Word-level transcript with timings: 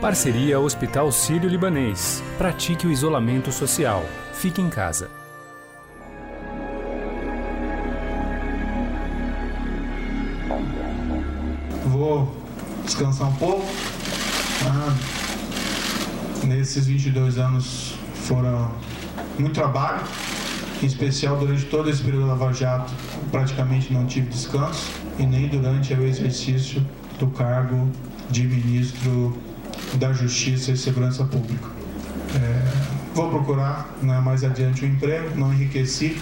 Parceria 0.00 0.60
Hospital 0.60 1.10
Sírio-Libanês. 1.10 2.22
Pratique 2.38 2.86
o 2.86 2.92
isolamento 2.92 3.50
social. 3.50 4.04
Fique 4.32 4.62
em 4.62 4.70
casa. 4.70 5.10
Vou 11.86 12.32
descansar 12.84 13.28
um 13.28 13.34
pouco. 13.34 13.66
Ah, 14.66 14.96
nesses 16.46 16.86
22 16.86 17.36
anos 17.36 17.96
foram 18.14 18.70
muito 19.36 19.54
trabalho, 19.54 20.06
em 20.80 20.86
especial 20.86 21.36
durante 21.38 21.64
todo 21.64 21.90
esse 21.90 22.04
período 22.04 22.28
da 22.28 22.34
Lava 22.34 22.52
Jato, 22.52 22.92
praticamente 23.32 23.92
não 23.92 24.06
tive 24.06 24.28
descanso 24.28 24.92
e 25.18 25.26
nem 25.26 25.48
durante 25.48 25.92
o 25.92 26.06
exercício 26.06 26.86
do 27.18 27.26
cargo 27.26 27.90
de 28.30 28.44
ministro 28.44 29.36
da 29.96 30.12
Justiça 30.12 30.72
e 30.72 30.76
Segurança 30.76 31.24
Pública. 31.24 31.68
É, 32.34 33.14
vou 33.14 33.30
procurar 33.30 33.96
né, 34.02 34.20
mais 34.20 34.44
adiante 34.44 34.84
um 34.84 34.88
emprego, 34.88 35.36
não 35.36 35.52
enriqueci. 35.52 36.16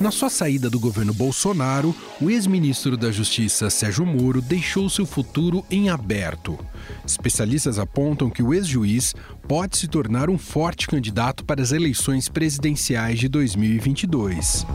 Na 0.00 0.12
sua 0.12 0.30
saída 0.30 0.70
do 0.70 0.78
governo 0.78 1.12
Bolsonaro, 1.12 1.92
o 2.20 2.30
ex-ministro 2.30 2.96
da 2.96 3.10
Justiça 3.10 3.68
Sérgio 3.68 4.06
Moro 4.06 4.40
deixou 4.40 4.88
seu 4.88 5.04
futuro 5.04 5.64
em 5.68 5.90
aberto. 5.90 6.56
Especialistas 7.04 7.80
apontam 7.80 8.30
que 8.30 8.40
o 8.40 8.54
ex-juiz 8.54 9.12
pode 9.48 9.78
se 9.78 9.88
tornar 9.88 10.28
um 10.28 10.36
forte 10.36 10.86
candidato 10.86 11.42
para 11.42 11.62
as 11.62 11.72
eleições 11.72 12.28
presidenciais 12.28 13.18
de 13.18 13.28
2022. 13.28 14.66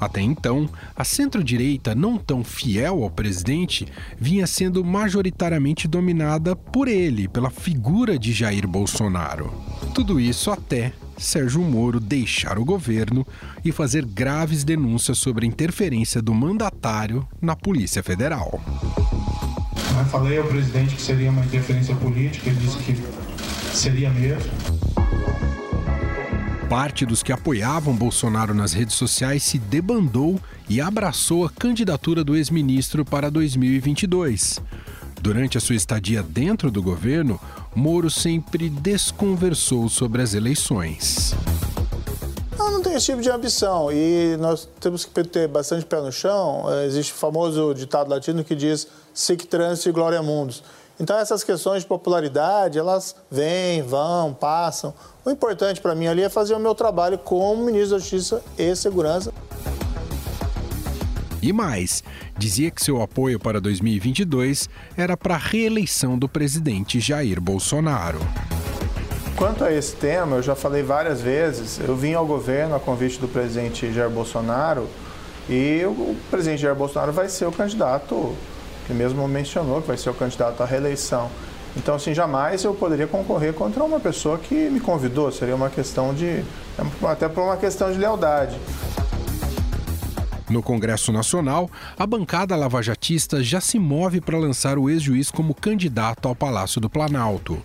Até 0.00 0.20
então, 0.20 0.68
a 0.96 1.04
centro-direita, 1.04 1.94
não 1.94 2.18
tão 2.18 2.42
fiel 2.42 3.04
ao 3.04 3.10
presidente, 3.10 3.86
vinha 4.18 4.44
sendo 4.46 4.84
majoritariamente 4.84 5.86
dominada 5.86 6.56
por 6.56 6.88
ele, 6.88 7.28
pela 7.28 7.50
figura 7.50 8.18
de 8.18 8.32
Jair 8.32 8.66
Bolsonaro. 8.66 9.54
Tudo 9.94 10.18
isso 10.18 10.50
até 10.50 10.92
Sérgio 11.16 11.62
Moro 11.62 12.00
deixar 12.00 12.58
o 12.58 12.64
governo 12.64 13.24
e 13.64 13.70
fazer 13.70 14.04
graves 14.04 14.64
denúncias 14.64 15.18
sobre 15.18 15.46
a 15.46 15.48
interferência 15.48 16.20
do 16.20 16.34
mandatário 16.34 17.26
na 17.40 17.54
Polícia 17.54 18.02
Federal. 18.02 18.60
Eu 19.98 20.04
falei 20.06 20.36
ao 20.36 20.44
presidente 20.44 20.96
que 20.96 21.00
seria 21.00 21.30
uma 21.30 21.44
interferência 21.44 21.94
política, 21.94 22.50
ele 22.50 22.58
disse 22.58 22.76
que 22.78 22.92
seria 23.76 24.10
mesmo. 24.10 24.50
Parte 26.68 27.06
dos 27.06 27.22
que 27.22 27.30
apoiavam 27.30 27.94
Bolsonaro 27.94 28.52
nas 28.52 28.72
redes 28.72 28.96
sociais 28.96 29.42
se 29.44 29.58
debandou 29.58 30.40
e 30.68 30.80
abraçou 30.80 31.44
a 31.44 31.50
candidatura 31.50 32.24
do 32.24 32.34
ex-ministro 32.34 33.04
para 33.04 33.30
2022. 33.30 34.60
Durante 35.20 35.58
a 35.58 35.60
sua 35.60 35.76
estadia 35.76 36.22
dentro 36.22 36.70
do 36.70 36.82
governo, 36.82 37.38
Moro 37.74 38.10
sempre 38.10 38.68
desconversou 38.68 39.88
sobre 39.88 40.22
as 40.22 40.34
eleições. 40.34 41.34
Eu 42.58 42.70
não 42.70 42.82
tenho 42.82 42.96
esse 42.96 43.06
tipo 43.06 43.20
de 43.20 43.30
ambição 43.30 43.92
e 43.92 44.36
nós 44.38 44.68
temos 44.80 45.04
que 45.04 45.22
ter 45.24 45.46
bastante 45.46 45.84
pé 45.84 46.00
no 46.00 46.10
chão. 46.10 46.64
É, 46.68 46.86
existe 46.86 47.12
o 47.12 47.16
famoso 47.16 47.74
ditado 47.74 48.08
latino 48.08 48.42
que 48.42 48.54
diz 48.54 48.88
sic 49.12 49.46
transit 49.46 49.92
gloria 49.92 50.22
mundus. 50.22 50.62
Então 50.98 51.18
essas 51.18 51.44
questões 51.44 51.82
de 51.82 51.88
popularidade, 51.88 52.78
elas 52.78 53.14
vêm, 53.30 53.82
vão, 53.82 54.32
passam. 54.32 54.94
O 55.24 55.30
importante 55.30 55.80
para 55.80 55.94
mim 55.94 56.06
ali 56.06 56.22
é 56.22 56.28
fazer 56.28 56.54
o 56.54 56.60
meu 56.60 56.74
trabalho 56.74 57.18
como 57.18 57.64
ministro 57.64 57.90
da 57.90 57.98
Justiça 57.98 58.42
e 58.56 58.74
Segurança. 58.74 59.32
E 61.42 61.52
mais, 61.52 62.02
dizia 62.36 62.70
que 62.70 62.82
seu 62.82 63.00
apoio 63.00 63.38
para 63.38 63.60
2022 63.60 64.68
era 64.96 65.16
para 65.16 65.34
a 65.34 65.38
reeleição 65.38 66.18
do 66.18 66.28
presidente 66.28 66.98
Jair 66.98 67.40
Bolsonaro. 67.40 68.18
Quanto 69.36 69.62
a 69.62 69.70
esse 69.70 69.94
tema, 69.94 70.36
eu 70.36 70.42
já 70.42 70.56
falei 70.56 70.82
várias 70.82 71.20
vezes, 71.20 71.78
eu 71.78 71.94
vim 71.94 72.14
ao 72.14 72.26
governo 72.26 72.74
a 72.74 72.80
convite 72.80 73.18
do 73.20 73.28
presidente 73.28 73.92
Jair 73.92 74.10
Bolsonaro 74.10 74.88
e 75.48 75.84
o 75.84 76.16
presidente 76.30 76.62
Jair 76.62 76.74
Bolsonaro 76.74 77.12
vai 77.12 77.28
ser 77.28 77.44
o 77.44 77.52
candidato, 77.52 78.34
que 78.86 78.94
mesmo 78.94 79.26
mencionou 79.26 79.82
que 79.82 79.88
vai 79.88 79.96
ser 79.96 80.10
o 80.10 80.14
candidato 80.14 80.62
à 80.62 80.66
reeleição. 80.66 81.30
Então, 81.76 81.94
assim, 81.96 82.14
jamais 82.14 82.64
eu 82.64 82.72
poderia 82.72 83.06
concorrer 83.06 83.52
contra 83.52 83.84
uma 83.84 84.00
pessoa 84.00 84.38
que 84.38 84.54
me 84.70 84.80
convidou, 84.80 85.30
seria 85.30 85.54
uma 85.54 85.68
questão 85.68 86.14
de. 86.14 86.42
até 87.06 87.28
por 87.28 87.42
uma 87.42 87.56
questão 87.56 87.92
de 87.92 87.98
lealdade. 87.98 88.58
No 90.48 90.62
Congresso 90.62 91.12
Nacional, 91.12 91.68
a 91.98 92.06
bancada 92.06 92.54
lavajatista 92.54 93.42
já 93.42 93.60
se 93.60 93.78
move 93.78 94.20
para 94.20 94.38
lançar 94.38 94.78
o 94.78 94.88
ex-juiz 94.88 95.30
como 95.30 95.52
candidato 95.52 96.28
ao 96.28 96.36
Palácio 96.36 96.80
do 96.80 96.88
Planalto. 96.88 97.60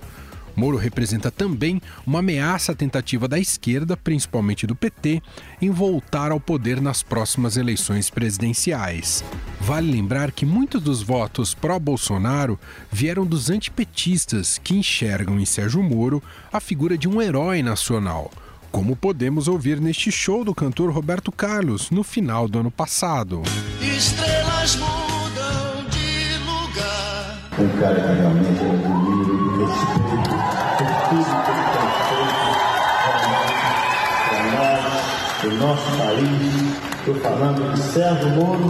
Moro 0.56 0.78
representa 0.78 1.32
também 1.32 1.82
uma 2.06 2.20
ameaça 2.20 2.72
à 2.72 2.76
tentativa 2.76 3.28
da 3.28 3.40
esquerda, 3.40 3.96
principalmente 3.96 4.68
do 4.68 4.76
PT, 4.76 5.22
em 5.62 5.70
voltar 5.70 6.32
ao 6.32 6.40
poder 6.40 6.82
nas 6.82 7.02
próximas 7.04 7.58
eleições 7.58 8.10
presidenciais. 8.10 9.24
Vale 9.60 9.92
lembrar 9.92 10.32
que 10.32 10.46
muitos 10.46 10.82
dos 10.82 11.02
votos 11.02 11.54
pró-Bolsonaro 11.54 12.60
vieram 12.92 13.26
dos 13.26 13.50
antipetistas, 13.50 14.58
que 14.58 14.76
enxergam 14.76 15.40
em 15.40 15.46
Sérgio 15.46 15.82
Moro 15.84 16.22
a 16.52 16.60
figura 16.60 16.98
de 16.98 17.08
um 17.08 17.22
herói 17.22 17.62
nacional 17.62 18.32
como 18.72 18.96
podemos 18.96 19.48
ouvir 19.48 19.82
neste 19.82 20.12
show 20.12 20.46
do 20.46 20.56
cantor 20.56 20.92
Roberto 20.92 21.32
Carlos 21.32 21.92
no 21.92 22.04
final 22.04 22.48
do 22.48 22.60
ano 22.60 22.72
passado. 22.72 23.44
Estrelas 23.82 24.78
mudam 24.78 25.86
de 25.90 26.38
lugar. 26.46 27.38
Um 27.60 27.80
cara 27.80 27.96
que 27.96 28.22
realmente 28.22 28.64
é 28.64 29.11
nosso 35.62 35.98
país. 35.98 36.82
Estou 37.00 37.16
falando 37.16 37.74
de 37.74 37.80
Sérgio 37.80 38.30
Moro. 38.30 38.70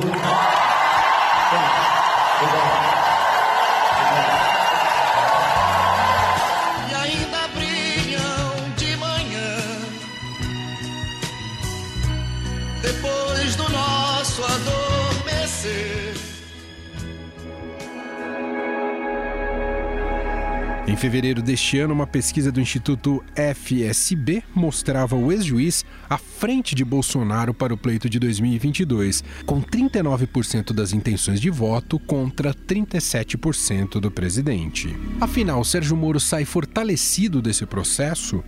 Fevereiro 21.02 21.42
deste 21.42 21.80
ano, 21.80 21.96
uma 21.96 22.06
pesquisa 22.06 22.52
do 22.52 22.62
Instituto 22.62 23.24
FSB 23.36 24.44
mostrava 24.54 25.16
o 25.16 25.32
ex-juiz 25.32 25.84
à 26.08 26.16
frente 26.16 26.76
de 26.76 26.86
Bolsonaro 26.86 27.56
para 27.56 27.74
o 27.74 27.78
pleito 27.78 28.08
de 28.08 28.20
2022, 28.20 29.24
com 29.44 29.64
39% 29.64 30.72
das 30.72 30.94
intenções 30.94 31.42
de 31.42 31.50
voto 31.50 31.98
contra 31.98 32.54
37% 32.54 34.00
do 34.00 34.12
presidente. 34.12 34.96
Afinal, 35.20 35.64
Sérgio 35.64 35.98
Moro 35.98 36.20
sai 36.20 36.46
fortalecido 36.46 37.42
desse 37.42 37.66
processo? 37.66 38.44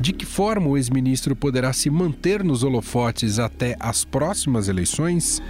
De 0.00 0.12
que 0.12 0.26
forma 0.26 0.66
o 0.66 0.76
ex-ministro 0.76 1.36
poderá 1.36 1.72
se 1.72 1.88
manter 1.90 2.42
nos 2.42 2.64
holofotes 2.64 3.38
até 3.38 3.76
as 3.78 4.04
próximas 4.04 4.66
eleições? 4.66 5.40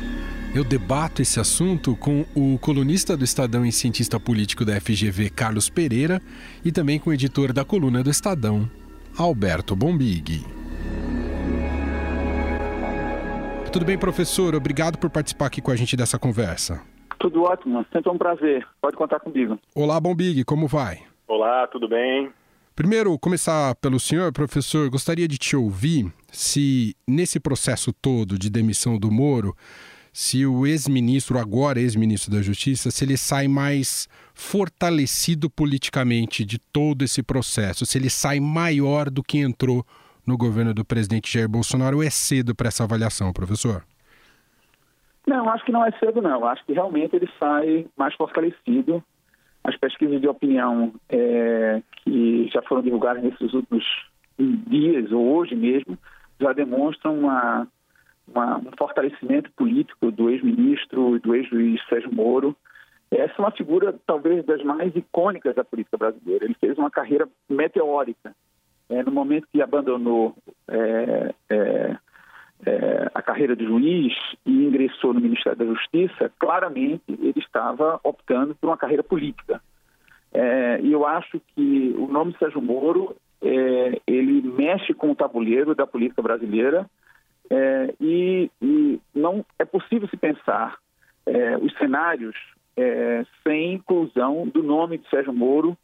Eu 0.54 0.62
debato 0.62 1.20
esse 1.20 1.41
assunto 1.41 1.97
com 1.97 2.25
o 2.32 2.56
colunista 2.60 3.16
do 3.16 3.25
Estadão 3.25 3.66
e 3.66 3.72
cientista 3.72 4.20
político 4.20 4.65
da 4.65 4.81
FGV, 4.81 5.28
Carlos 5.28 5.69
Pereira, 5.69 6.22
e 6.65 6.70
também 6.70 6.97
com 6.97 7.10
o 7.10 7.12
editor 7.12 7.53
da 7.53 7.65
coluna 7.65 8.04
do 8.04 8.09
Estadão, 8.09 8.70
Alberto 9.19 9.75
Bombig. 9.75 10.44
Tudo 13.72 13.84
bem, 13.84 13.98
professor? 13.98 14.54
Obrigado 14.54 14.97
por 14.97 15.10
participar 15.10 15.47
aqui 15.47 15.60
com 15.60 15.72
a 15.72 15.76
gente 15.76 15.97
dessa 15.97 16.20
conversa. 16.20 16.81
Tudo 17.19 17.42
ótimo, 17.42 17.84
sempre 17.92 18.12
um 18.12 18.16
prazer. 18.16 18.65
Pode 18.81 18.97
contar 18.97 19.19
comigo. 19.19 19.59
Olá, 19.74 19.98
Bombig, 19.98 20.45
como 20.45 20.68
vai? 20.68 21.01
Olá, 21.27 21.66
tudo 21.66 21.89
bem? 21.89 22.30
Primeiro, 22.77 23.18
começar 23.18 23.74
pelo 23.77 23.98
senhor, 23.98 24.33
professor, 24.33 24.89
gostaria 24.89 25.27
de 25.27 25.36
te 25.36 25.56
ouvir 25.56 26.12
se 26.30 26.97
nesse 27.09 27.41
processo 27.41 27.92
todo 27.92 28.39
de 28.39 28.48
demissão 28.48 28.97
do 28.97 29.10
Moro, 29.10 29.56
se 30.15 30.47
o 30.47 30.65
ex-ministro, 30.65 31.41
agora 31.41 31.81
ex-ministro 31.81 32.31
da 32.31 32.41
Justiça, 32.41 32.89
se 32.93 33.05
ele 33.05 33.16
sai 33.16 33.49
mais 33.49 34.09
fortalecido 34.33 35.51
politicamente 35.51 36.45
de 36.45 36.57
todo 36.57 37.03
esse 37.03 37.21
processo, 37.21 37.84
se 37.84 37.99
ele 37.99 38.09
sai 38.09 38.39
maior 38.39 39.11
do 39.11 39.25
que 39.25 39.39
entrou 39.39 39.84
no 40.25 40.39
governo 40.39 40.72
do 40.72 40.84
presidente 40.84 41.33
Jair 41.33 41.49
Bolsonaro, 41.49 42.01
é 42.01 42.11
cedo 42.11 42.55
para 42.55 42.69
essa 42.69 42.84
avaliação, 42.84 43.33
professor? 43.33 43.84
Não, 45.27 45.49
acho 45.49 45.65
que 45.65 45.72
não 45.72 45.84
é 45.84 45.91
cedo, 45.99 46.22
não. 46.22 46.47
Acho 46.47 46.65
que 46.65 46.72
realmente 46.72 47.16
ele 47.16 47.28
sai 47.37 47.84
mais 47.97 48.15
fortalecido. 48.15 49.03
As 49.65 49.77
pesquisas 49.77 50.21
de 50.21 50.28
opinião 50.28 50.95
é, 51.09 51.83
que 52.05 52.49
já 52.55 52.63
foram 52.63 52.83
divulgadas 52.83 53.21
nesses 53.21 53.53
últimos 53.53 53.84
dias, 54.39 55.11
ou 55.11 55.34
hoje 55.34 55.57
mesmo, 55.57 55.99
já 56.41 56.53
demonstram 56.53 57.19
uma 57.19 57.66
uma, 58.26 58.59
um 58.59 58.71
fortalecimento 58.78 59.50
político 59.53 60.10
do 60.10 60.30
ex-ministro 60.30 61.18
do 61.21 61.34
ex-juiz 61.34 61.80
Sérgio 61.88 62.15
Moro. 62.15 62.56
Essa 63.10 63.34
é 63.38 63.41
uma 63.41 63.50
figura, 63.50 63.94
talvez, 64.06 64.44
das 64.44 64.62
mais 64.62 64.94
icônicas 64.97 65.54
da 65.54 65.65
política 65.65 65.97
brasileira. 65.97 66.44
Ele 66.44 66.56
fez 66.60 66.76
uma 66.78 66.91
carreira 66.91 67.28
meteórica. 67.48 68.34
É, 68.88 69.03
no 69.03 69.12
momento 69.12 69.48
que 69.53 69.62
abandonou 69.62 70.36
é, 70.68 71.34
é, 71.48 71.97
é, 72.66 73.10
a 73.15 73.22
carreira 73.22 73.54
de 73.56 73.65
juiz 73.65 74.12
e 74.44 74.50
ingressou 74.50 75.15
no 75.15 75.20
Ministério 75.20 75.59
da 75.59 75.65
Justiça, 75.65 76.30
claramente 76.38 77.03
ele 77.09 77.38
estava 77.38 78.00
optando 78.03 78.54
por 78.54 78.68
uma 78.68 78.77
carreira 78.77 79.03
política. 79.03 79.60
É, 80.32 80.80
e 80.80 80.92
eu 80.92 81.06
acho 81.06 81.41
que 81.54 81.94
o 81.97 82.09
nome 82.09 82.34
Sérgio 82.38 82.60
Moro 82.60 83.16
é, 83.41 84.00
ele 84.06 84.42
mexe 84.42 84.92
com 84.92 85.10
o 85.10 85.15
tabuleiro 85.15 85.74
da 85.74 85.86
política 85.86 86.20
brasileira 86.20 86.91
é, 87.50 87.94
e, 88.00 88.50
e, 88.60 89.00
não 89.14 89.44
é 89.58 89.64
possível 89.64 90.08
se 90.08 90.16
pensar 90.16 90.78
é, 91.26 91.56
os 91.58 91.72
cenários 91.76 92.36
é, 92.76 93.24
sem 93.42 93.74
inclusão 93.74 94.46
do 94.48 94.62
nome 94.62 94.98
de 94.98 95.08
Sérgio 95.08 95.32
Moro 95.32 95.76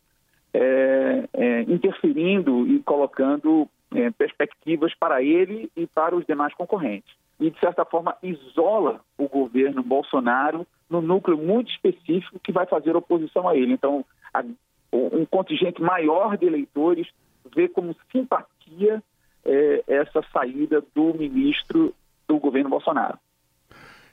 é, 0.52 1.28
é, 1.32 1.60
interferindo 1.62 2.66
e 2.66 2.80
colocando 2.80 3.68
perspectivas 4.16 4.94
para 4.94 5.20
ele 5.20 5.68
e 5.76 5.84
para 5.84 6.14
os 6.14 6.24
demais 6.24 6.54
concorrentes. 6.54 7.12
E, 7.40 7.50
de 7.50 7.58
certa 7.58 7.84
forma, 7.84 8.16
isola 8.22 9.00
o 9.18 9.28
governo 9.28 9.82
Bolsonaro 9.82 10.64
no 10.88 11.00
núcleo 11.00 11.36
muito 11.36 11.72
específico 11.72 12.38
que 12.38 12.52
vai 12.52 12.66
fazer 12.66 12.94
oposição 12.94 13.48
a 13.48 13.56
ele. 13.56 13.72
Então, 13.72 14.04
a, 14.32 14.44
um 14.92 15.24
contingente 15.24 15.82
maior 15.82 16.36
de 16.36 16.46
eleitores 16.46 17.08
vê 17.52 17.68
como 17.68 17.96
simpatia 18.12 19.02
é, 19.44 19.82
essa 19.86 20.22
saída 20.32 20.82
do 20.94 21.14
ministro 21.14 21.94
do 22.28 22.38
governo 22.38 22.70
Bolsonaro. 22.70 23.18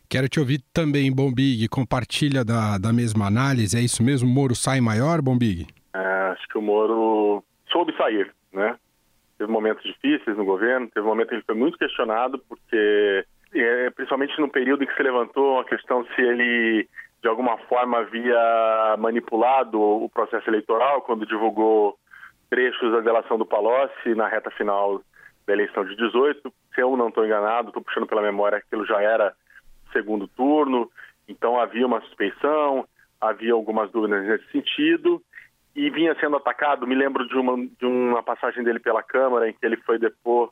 Quero 0.09 0.29
te 0.29 0.39
ouvir 0.39 0.59
também, 0.73 1.13
Bombig. 1.13 1.67
Compartilha 1.67 2.43
da, 2.45 2.77
da 2.77 2.93
mesma 2.93 3.27
análise. 3.27 3.77
É 3.77 3.81
isso 3.81 4.01
mesmo? 4.01 4.29
O 4.29 4.31
Moro 4.31 4.55
sai 4.55 4.79
maior, 4.79 5.21
Bombig? 5.21 5.67
É, 5.93 6.31
acho 6.31 6.47
que 6.47 6.57
o 6.57 6.61
Moro 6.61 7.43
soube 7.69 7.95
sair, 7.97 8.33
né? 8.53 8.77
Teve 9.37 9.51
momentos 9.51 9.83
difíceis 9.83 10.37
no 10.37 10.45
governo, 10.45 10.89
teve 10.89 11.05
um 11.05 11.09
momento 11.09 11.29
que 11.29 11.35
ele 11.35 11.43
foi 11.43 11.55
muito 11.55 11.77
questionado, 11.77 12.39
porque, 12.47 13.25
é, 13.53 13.89
principalmente 13.91 14.39
no 14.39 14.49
período 14.49 14.83
em 14.83 14.87
que 14.87 14.95
se 14.95 15.03
levantou 15.03 15.59
a 15.59 15.65
questão 15.65 16.05
se 16.15 16.21
ele, 16.21 16.87
de 17.21 17.27
alguma 17.27 17.57
forma, 17.69 17.99
havia 17.99 18.95
manipulado 18.97 19.79
o 19.79 20.09
processo 20.09 20.49
eleitoral, 20.49 21.01
quando 21.01 21.27
divulgou 21.27 21.99
trechos 22.49 22.91
da 22.93 23.01
delação 23.01 23.37
do 23.37 23.45
Palocci 23.45 24.15
na 24.15 24.27
reta 24.27 24.49
final 24.51 25.01
da 25.47 25.53
eleição 25.53 25.85
de 25.85 25.95
18. 25.95 26.53
Se 26.75 26.81
eu 26.81 26.95
não 26.97 27.07
estou 27.07 27.25
enganado, 27.25 27.69
estou 27.69 27.81
puxando 27.81 28.05
pela 28.05 28.21
memória, 28.21 28.57
aquilo 28.57 28.85
já 28.85 29.01
era 29.01 29.33
segundo 29.93 30.27
turno, 30.27 30.91
então 31.27 31.59
havia 31.59 31.87
uma 31.87 32.01
suspeição, 32.01 32.85
havia 33.19 33.53
algumas 33.53 33.89
dúvidas 33.89 34.23
nesse 34.25 34.51
sentido 34.51 35.21
e 35.73 35.89
vinha 35.89 36.15
sendo 36.19 36.35
atacado. 36.35 36.85
Me 36.85 36.93
lembro 36.93 37.25
de 37.27 37.35
uma, 37.35 37.55
de 37.57 37.85
uma 37.85 38.21
passagem 38.21 38.63
dele 38.63 38.79
pela 38.79 39.01
Câmara 39.01 39.49
em 39.49 39.53
que 39.53 39.65
ele 39.65 39.77
foi 39.77 39.97
depor, 39.97 40.51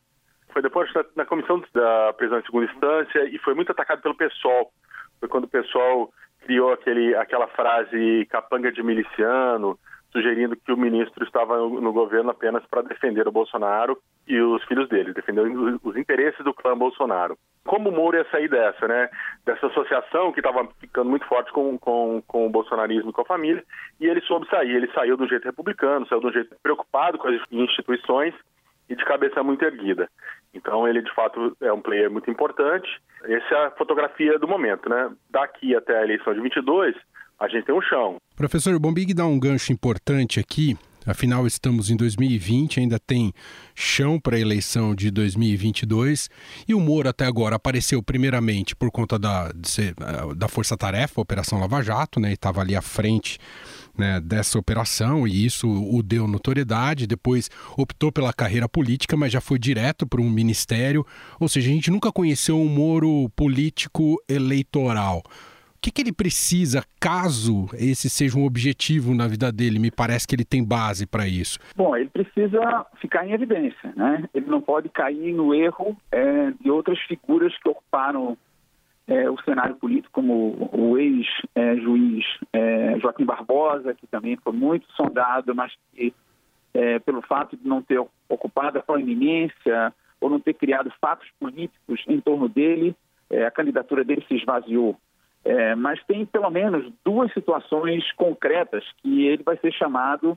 foi 0.51 0.61
depois 0.61 0.91
na, 0.93 1.05
na 1.17 1.25
comissão 1.25 1.61
da 1.73 2.13
prisão 2.13 2.39
em 2.39 2.45
segunda 2.45 2.71
instância 2.71 3.25
e 3.25 3.37
foi 3.39 3.53
muito 3.53 3.71
atacado 3.71 4.01
pelo 4.01 4.15
PSOL. 4.15 4.71
Foi 5.19 5.27
quando 5.27 5.43
o 5.43 5.49
PSOL 5.49 6.13
criou 6.41 6.71
aquele, 6.71 7.13
aquela 7.15 7.47
frase 7.47 8.25
capanga 8.29 8.71
de 8.71 8.81
miliciano, 8.81 9.77
sugerindo 10.15 10.55
que 10.55 10.71
o 10.71 10.77
ministro 10.77 11.25
estava 11.25 11.57
no 11.57 11.91
governo 11.91 12.29
apenas 12.29 12.65
para 12.67 12.81
defender 12.81 13.27
o 13.27 13.33
Bolsonaro 13.33 13.97
e 14.25 14.39
os 14.39 14.63
filhos 14.63 14.87
dele, 14.87 15.13
defender 15.13 15.41
os 15.83 15.97
interesses 15.97 16.41
do 16.45 16.53
clã 16.53 16.77
Bolsonaro. 16.77 17.37
Como 17.65 17.89
o 17.89 17.91
Moro 17.91 18.15
ia 18.15 18.25
sair 18.31 18.47
dessa, 18.47 18.87
né? 18.87 19.09
Dessa 19.45 19.67
associação 19.67 20.31
que 20.31 20.39
estava 20.39 20.65
ficando 20.79 21.09
muito 21.09 21.25
forte 21.25 21.51
com, 21.51 21.77
com, 21.77 22.23
com 22.25 22.47
o 22.47 22.49
bolsonarismo 22.49 23.09
e 23.09 23.13
com 23.13 23.21
a 23.21 23.25
família, 23.25 23.61
e 23.99 24.07
ele 24.07 24.21
soube 24.21 24.47
sair. 24.47 24.73
Ele 24.73 24.89
saiu 24.93 25.17
do 25.17 25.27
jeito 25.27 25.43
republicano, 25.43 26.07
saiu 26.07 26.21
do 26.21 26.31
jeito 26.31 26.55
preocupado 26.63 27.17
com 27.17 27.27
as 27.27 27.41
instituições 27.51 28.33
e 28.87 28.95
de 28.95 29.03
cabeça 29.03 29.43
muito 29.43 29.65
erguida. 29.65 30.07
Então 30.53 30.87
ele 30.87 31.01
de 31.01 31.13
fato 31.13 31.57
é 31.59 31.73
um 31.73 31.81
player 31.81 32.09
muito 32.09 32.31
importante. 32.31 32.87
Essa 33.23 33.55
é 33.55 33.65
a 33.65 33.71
fotografia 33.71 34.39
do 34.39 34.47
momento, 34.47 34.87
né? 34.87 35.11
Daqui 35.29 35.75
até 35.75 35.97
a 35.97 36.03
eleição 36.03 36.33
de 36.33 36.39
22, 36.39 36.95
a 37.39 37.47
gente 37.47 37.65
tem 37.65 37.75
um 37.75 37.81
chão. 37.81 38.17
Professor 38.35 38.77
Bombig 38.79 39.13
dá 39.13 39.25
um 39.25 39.39
gancho 39.39 39.71
importante 39.71 40.39
aqui. 40.39 40.77
Afinal, 41.05 41.45
estamos 41.45 41.91
em 41.91 41.95
2020, 41.95 42.79
ainda 42.79 42.97
tem 42.97 43.31
chão 43.75 44.19
para 44.19 44.37
a 44.37 44.39
eleição 44.39 44.95
de 44.95 45.11
2022. 45.11 46.31
E 46.67 46.73
o 46.73 46.79
Moro, 46.79 47.07
até 47.07 47.25
agora, 47.25 47.57
apareceu 47.57 48.01
primeiramente 48.01 48.75
por 48.75 48.89
conta 48.89 49.19
da, 49.19 49.51
eh, 49.77 50.33
da 50.35 50.47
Força 50.47 50.75
Tarefa, 50.75 51.21
Operação 51.21 51.59
Lava 51.59 51.83
Jato, 51.83 52.19
né? 52.19 52.31
E 52.31 52.33
estava 52.33 52.61
ali 52.61 52.75
à 52.75 52.81
frente 52.81 53.37
né, 53.95 54.19
dessa 54.19 54.57
operação 54.57 55.27
e 55.27 55.45
isso 55.45 55.69
o 55.69 56.01
deu 56.01 56.27
notoriedade. 56.27 57.05
Depois 57.05 57.51
optou 57.77 58.11
pela 58.11 58.33
carreira 58.33 58.67
política, 58.67 59.15
mas 59.15 59.31
já 59.31 59.39
foi 59.39 59.59
direto 59.59 60.07
para 60.07 60.21
um 60.21 60.29
ministério. 60.29 61.05
Ou 61.39 61.47
seja, 61.47 61.69
a 61.69 61.73
gente 61.73 61.91
nunca 61.91 62.11
conheceu 62.11 62.59
um 62.59 62.67
Moro 62.67 63.29
político 63.35 64.19
eleitoral 64.27 65.21
que, 65.85 65.91
que 65.91 66.01
ele 66.01 66.11
precisa 66.11 66.83
caso 66.99 67.67
esse 67.75 68.09
seja 68.09 68.39
um 68.39 68.45
objetivo 68.45 69.13
na 69.13 69.27
vida 69.27 69.51
dele? 69.51 69.77
Me 69.77 69.91
parece 69.91 70.27
que 70.27 70.33
ele 70.33 70.43
tem 70.43 70.63
base 70.63 71.05
para 71.05 71.27
isso. 71.27 71.59
Bom, 71.75 71.95
ele 71.95 72.09
precisa 72.09 72.87
ficar 72.99 73.27
em 73.27 73.33
evidência, 73.33 73.93
né? 73.95 74.27
Ele 74.33 74.47
não 74.47 74.61
pode 74.61 74.89
cair 74.89 75.31
no 75.31 75.53
erro 75.53 75.95
é, 76.11 76.51
de 76.59 76.71
outras 76.71 76.99
figuras 77.01 77.55
que 77.59 77.69
ocuparam 77.69 78.35
é, 79.07 79.29
o 79.29 79.39
cenário 79.43 79.75
político, 79.75 80.09
como 80.11 80.69
o 80.73 80.97
ex-juiz 80.97 82.25
é, 82.51 82.97
Joaquim 82.99 83.25
Barbosa, 83.25 83.93
que 83.93 84.07
também 84.07 84.35
foi 84.37 84.53
muito 84.53 84.87
sondado, 84.93 85.53
mas 85.53 85.71
que, 85.93 86.11
é, 86.73 86.97
pelo 86.97 87.21
fato 87.21 87.55
de 87.55 87.67
não 87.67 87.83
ter 87.83 88.03
ocupado 88.27 88.79
a 88.79 88.81
proeminência 88.81 89.93
ou 90.19 90.31
não 90.31 90.39
ter 90.39 90.55
criado 90.55 90.91
fatos 90.99 91.27
políticos 91.39 92.03
em 92.07 92.19
torno 92.19 92.49
dele, 92.49 92.95
é, 93.29 93.45
a 93.45 93.51
candidatura 93.51 94.03
dele 94.03 94.25
se 94.27 94.35
esvaziou. 94.35 94.97
É, 95.45 95.75
mas 95.75 96.03
tem 96.05 96.25
pelo 96.25 96.49
menos 96.49 96.91
duas 97.05 97.31
situações 97.31 98.11
concretas 98.13 98.83
que 99.03 99.27
ele 99.27 99.43
vai 99.43 99.55
ser 99.57 99.71
chamado 99.71 100.35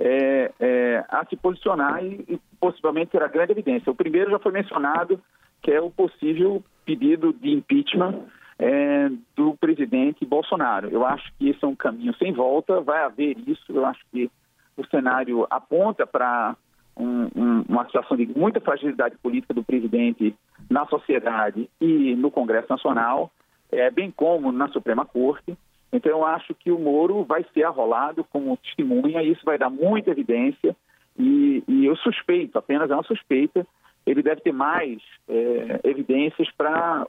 é, 0.00 0.50
é, 0.58 1.04
a 1.06 1.26
se 1.26 1.36
posicionar 1.36 2.02
e, 2.02 2.24
e, 2.26 2.40
possivelmente 2.58 3.10
terá 3.10 3.28
grande 3.28 3.52
evidência. 3.52 3.92
O 3.92 3.94
primeiro 3.94 4.30
já 4.30 4.38
foi 4.38 4.52
mencionado, 4.52 5.20
que 5.60 5.70
é 5.70 5.80
o 5.80 5.90
possível 5.90 6.64
pedido 6.86 7.30
de 7.34 7.50
impeachment 7.50 8.22
é, 8.58 9.10
do 9.36 9.54
presidente 9.56 10.24
Bolsonaro. 10.24 10.88
Eu 10.88 11.04
acho 11.04 11.30
que 11.38 11.50
esse 11.50 11.62
é 11.62 11.68
um 11.68 11.76
caminho 11.76 12.14
sem 12.14 12.32
volta, 12.32 12.80
vai 12.80 13.02
haver 13.04 13.36
isso. 13.46 13.70
Eu 13.70 13.84
acho 13.84 14.00
que 14.10 14.30
o 14.78 14.86
cenário 14.86 15.46
aponta 15.50 16.06
para 16.06 16.56
um, 16.96 17.28
um, 17.36 17.64
uma 17.68 17.84
situação 17.84 18.16
de 18.16 18.26
muita 18.26 18.60
fragilidade 18.60 19.16
política 19.18 19.52
do 19.52 19.62
presidente 19.62 20.34
na 20.70 20.86
sociedade 20.86 21.68
e 21.78 22.16
no 22.16 22.30
Congresso 22.30 22.68
Nacional 22.70 23.30
é, 23.70 23.90
bem 23.90 24.10
como 24.10 24.52
na 24.52 24.68
Suprema 24.68 25.04
Corte. 25.04 25.56
Então, 25.92 26.12
eu 26.12 26.24
acho 26.24 26.54
que 26.54 26.70
o 26.70 26.78
Moro 26.78 27.24
vai 27.24 27.44
ser 27.54 27.64
arrolado 27.64 28.24
como 28.24 28.56
testemunha, 28.58 29.22
isso 29.22 29.44
vai 29.44 29.56
dar 29.56 29.70
muita 29.70 30.10
evidência. 30.10 30.76
E, 31.18 31.62
e 31.66 31.86
eu 31.86 31.96
suspeito, 31.96 32.58
apenas 32.58 32.90
é 32.90 32.94
uma 32.94 33.02
suspeita, 33.02 33.66
ele 34.06 34.22
deve 34.22 34.40
ter 34.40 34.52
mais 34.52 35.02
é, 35.28 35.80
evidências 35.84 36.48
para 36.52 37.06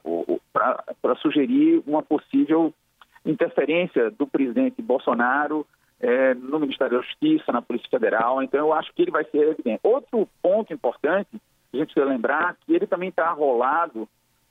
sugerir 1.22 1.82
uma 1.86 2.02
possível 2.02 2.74
interferência 3.24 4.10
do 4.10 4.26
presidente 4.26 4.82
Bolsonaro 4.82 5.66
é, 6.00 6.34
no 6.34 6.58
Ministério 6.58 6.96
da 6.96 7.02
Justiça, 7.02 7.52
na 7.52 7.62
Polícia 7.62 7.88
Federal. 7.90 8.42
Então, 8.42 8.60
eu 8.60 8.72
acho 8.72 8.92
que 8.94 9.02
ele 9.02 9.10
vai 9.10 9.24
ser 9.24 9.48
evidente. 9.48 9.80
Outro 9.82 10.28
ponto 10.42 10.72
importante, 10.72 11.28
a 11.72 11.76
gente 11.76 11.92
precisa 11.92 12.10
lembrar, 12.10 12.56
que 12.66 12.74
ele 12.74 12.86
também 12.86 13.10
está 13.10 13.26
arrolado 13.26 14.08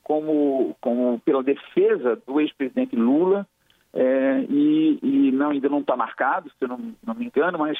como, 0.09 0.75
como 0.81 1.19
pela 1.19 1.43
defesa 1.43 2.19
do 2.25 2.41
ex-presidente 2.41 2.95
Lula, 2.95 3.45
é, 3.93 4.43
e, 4.49 4.97
e, 5.03 5.31
não, 5.31 5.51
ainda 5.51 5.69
não 5.69 5.81
está 5.81 5.95
marcado, 5.95 6.49
se 6.49 6.55
eu 6.61 6.67
não, 6.67 6.95
não 7.05 7.13
me 7.13 7.25
engano, 7.25 7.59
mas 7.59 7.77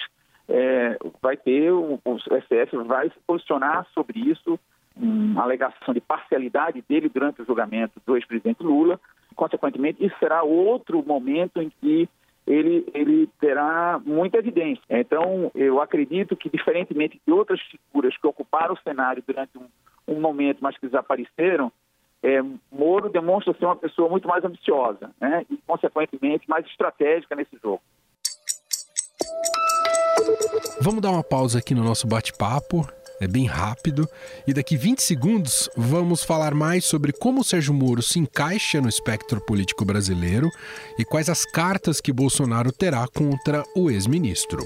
é, 0.47 0.95
vai 1.19 1.35
ter, 1.35 1.71
o, 1.71 1.99
o 2.05 2.19
STF 2.19 2.77
vai 2.85 3.09
se 3.09 3.15
posicionar 3.25 3.87
sobre 3.95 4.19
isso, 4.19 4.59
uma 4.95 5.41
alegação 5.41 5.91
de 5.91 5.99
parcialidade 5.99 6.83
dele 6.87 7.09
durante 7.09 7.41
o 7.41 7.45
julgamento 7.45 7.99
do 8.05 8.15
ex-presidente 8.15 8.61
Lula. 8.61 8.99
Consequentemente, 9.35 10.05
isso 10.05 10.15
será 10.19 10.43
outro 10.43 11.03
momento 11.03 11.59
em 11.59 11.71
que 11.81 12.07
ele, 12.45 12.85
ele 12.93 13.27
terá 13.39 13.99
muita 14.05 14.37
evidência. 14.37 14.83
Então, 14.87 15.49
eu 15.55 15.81
acredito 15.81 16.35
que, 16.35 16.47
diferentemente 16.47 17.19
de 17.25 17.33
outras 17.33 17.59
figuras 17.61 18.15
que 18.15 18.27
ocuparam 18.27 18.75
o 18.75 18.81
cenário 18.83 19.23
durante 19.25 19.57
um, 19.57 19.65
um 20.07 20.19
momento, 20.19 20.59
mas 20.61 20.77
que 20.77 20.85
desapareceram, 20.85 21.71
é, 22.21 22.41
Moro 22.71 23.09
demonstra 23.09 23.53
ser 23.53 23.65
uma 23.65 23.75
pessoa 23.75 24.09
muito 24.09 24.27
mais 24.27 24.43
ambiciosa 24.43 25.11
né? 25.19 25.45
e, 25.49 25.57
consequentemente, 25.65 26.49
mais 26.49 26.65
estratégica 26.65 27.35
nesse 27.35 27.57
jogo. 27.61 27.81
Vamos 30.81 31.01
dar 31.01 31.11
uma 31.11 31.23
pausa 31.23 31.59
aqui 31.59 31.73
no 31.73 31.83
nosso 31.83 32.07
bate-papo. 32.07 32.87
é 33.21 33.27
bem 33.27 33.45
rápido. 33.45 34.07
E 34.47 34.53
daqui 34.53 34.77
20 34.77 35.01
segundos 35.01 35.69
vamos 35.75 36.23
falar 36.23 36.53
mais 36.53 36.85
sobre 36.85 37.11
como 37.13 37.41
o 37.41 37.43
Sérgio 37.43 37.73
Moro 37.73 38.01
se 38.01 38.19
encaixa 38.19 38.81
no 38.81 38.89
espectro 38.89 39.41
político 39.45 39.85
brasileiro 39.85 40.49
e 40.97 41.05
quais 41.05 41.29
as 41.29 41.45
cartas 41.45 42.01
que 42.01 42.13
Bolsonaro 42.13 42.71
terá 42.71 43.05
contra 43.07 43.63
o 43.75 43.89
ex-ministro. 43.89 44.65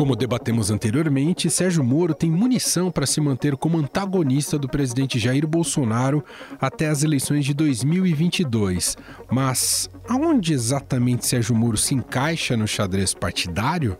Como 0.00 0.16
debatemos 0.16 0.70
anteriormente, 0.70 1.50
Sérgio 1.50 1.84
Moro 1.84 2.14
tem 2.14 2.30
munição 2.30 2.90
para 2.90 3.04
se 3.04 3.20
manter 3.20 3.54
como 3.54 3.76
antagonista 3.76 4.58
do 4.58 4.66
presidente 4.66 5.18
Jair 5.18 5.46
Bolsonaro 5.46 6.24
até 6.58 6.88
as 6.88 7.02
eleições 7.02 7.44
de 7.44 7.52
2022. 7.52 8.96
Mas 9.30 9.90
aonde 10.08 10.54
exatamente 10.54 11.26
Sérgio 11.26 11.54
Moro 11.54 11.76
se 11.76 11.94
encaixa 11.94 12.56
no 12.56 12.66
xadrez 12.66 13.12
partidário? 13.12 13.98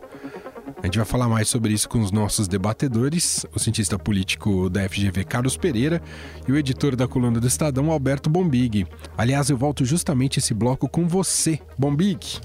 A 0.81 0.87
gente 0.87 0.97
vai 0.97 1.05
falar 1.05 1.29
mais 1.29 1.47
sobre 1.47 1.71
isso 1.71 1.87
com 1.87 1.99
os 1.99 2.11
nossos 2.11 2.47
debatedores, 2.47 3.45
o 3.53 3.59
cientista 3.59 3.99
político 3.99 4.71
da 4.71 4.89
FGV 4.89 5.23
Carlos 5.23 5.55
Pereira 5.55 6.01
e 6.47 6.51
o 6.51 6.57
editor 6.57 6.95
da 6.95 7.07
coluna 7.07 7.39
do 7.39 7.45
Estadão 7.45 7.91
Alberto 7.91 8.27
Bombig. 8.27 8.87
Aliás, 9.15 9.51
eu 9.51 9.57
volto 9.57 9.85
justamente 9.85 10.39
esse 10.39 10.55
bloco 10.55 10.89
com 10.89 11.07
você, 11.07 11.59
Bombig. 11.77 12.41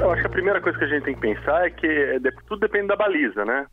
Eu 0.00 0.10
acho 0.12 0.22
que 0.22 0.26
a 0.26 0.30
primeira 0.30 0.60
coisa 0.62 0.78
que 0.78 0.84
a 0.84 0.88
gente 0.88 1.04
tem 1.04 1.14
que 1.14 1.20
pensar 1.20 1.66
é 1.66 1.70
que 1.70 1.86
é, 1.86 2.18
tudo 2.48 2.60
depende 2.60 2.86
da 2.86 2.96
baliza, 2.96 3.44
né? 3.44 3.66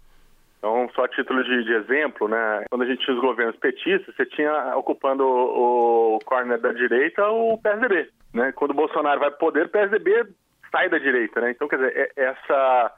Então, 0.58 0.90
só 0.94 1.06
a 1.06 1.08
título 1.08 1.42
de, 1.42 1.64
de, 1.64 1.74
exemplo, 1.74 2.28
né? 2.28 2.66
Quando 2.70 2.82
a 2.82 2.86
gente 2.86 3.04
tinha 3.04 3.16
os 3.16 3.22
governos 3.22 3.56
petistas, 3.56 4.14
você 4.14 4.26
tinha 4.26 4.76
ocupando 4.76 5.24
o, 5.24 6.16
o 6.16 6.20
corner 6.26 6.60
da 6.60 6.74
direita 6.74 7.26
o 7.30 7.58
PSDB, 7.58 8.10
né? 8.34 8.52
Quando 8.52 8.72
o 8.72 8.76
Bolsonaro 8.76 9.22
vai 9.22 9.30
pro 9.30 9.40
poder, 9.40 9.68
o 9.68 9.70
PSDB 9.70 10.28
sai 10.70 10.90
da 10.90 10.98
direita, 10.98 11.40
né? 11.40 11.52
Então, 11.52 11.68
quer 11.68 11.78
dizer, 11.78 11.96
é, 11.96 12.22
essa 12.22 12.92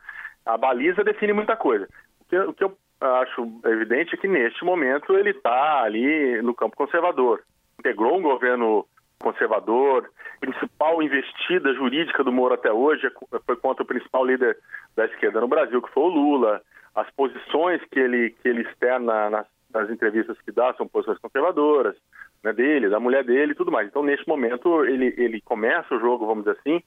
a 0.45 0.57
baliza 0.57 1.03
define 1.03 1.33
muita 1.33 1.55
coisa. 1.55 1.87
O 2.21 2.25
que, 2.25 2.37
o 2.39 2.53
que 2.53 2.63
eu 2.63 2.77
acho 2.99 3.61
evidente 3.65 4.15
é 4.15 4.17
que 4.17 4.27
neste 4.27 4.65
momento 4.65 5.15
ele 5.15 5.29
está 5.29 5.83
ali 5.83 6.41
no 6.41 6.55
campo 6.55 6.75
conservador. 6.75 7.41
Integrou 7.77 8.17
um 8.17 8.21
governo 8.23 8.87
conservador, 9.19 10.09
principal 10.39 11.01
investida 11.01 11.73
jurídica 11.73 12.23
do 12.23 12.31
Moro 12.31 12.53
até 12.53 12.71
hoje 12.71 13.07
é 13.07 13.39
foi 13.45 13.55
contra 13.57 13.83
o 13.83 13.87
principal 13.87 14.25
líder 14.25 14.57
da 14.95 15.05
esquerda 15.05 15.41
no 15.41 15.47
Brasil, 15.47 15.81
que 15.81 15.91
foi 15.91 16.03
o 16.03 16.07
Lula. 16.07 16.61
As 16.95 17.09
posições 17.11 17.81
que 17.91 17.99
ele, 17.99 18.31
que 18.41 18.47
ele 18.47 18.61
externa 18.61 19.29
nas, 19.29 19.47
nas 19.73 19.89
entrevistas 19.89 20.39
que 20.41 20.51
dá 20.51 20.73
são 20.73 20.87
posições 20.87 21.19
conservadoras, 21.19 21.95
né, 22.43 22.53
dele, 22.53 22.89
da 22.89 22.99
mulher 22.99 23.23
dele 23.23 23.51
e 23.51 23.55
tudo 23.55 23.71
mais. 23.71 23.87
Então, 23.87 24.03
neste 24.03 24.27
momento, 24.27 24.85
ele, 24.85 25.13
ele 25.17 25.41
começa 25.41 25.93
o 25.93 25.99
jogo, 25.99 26.25
vamos 26.25 26.45
dizer 26.45 26.57
assim, 26.59 26.81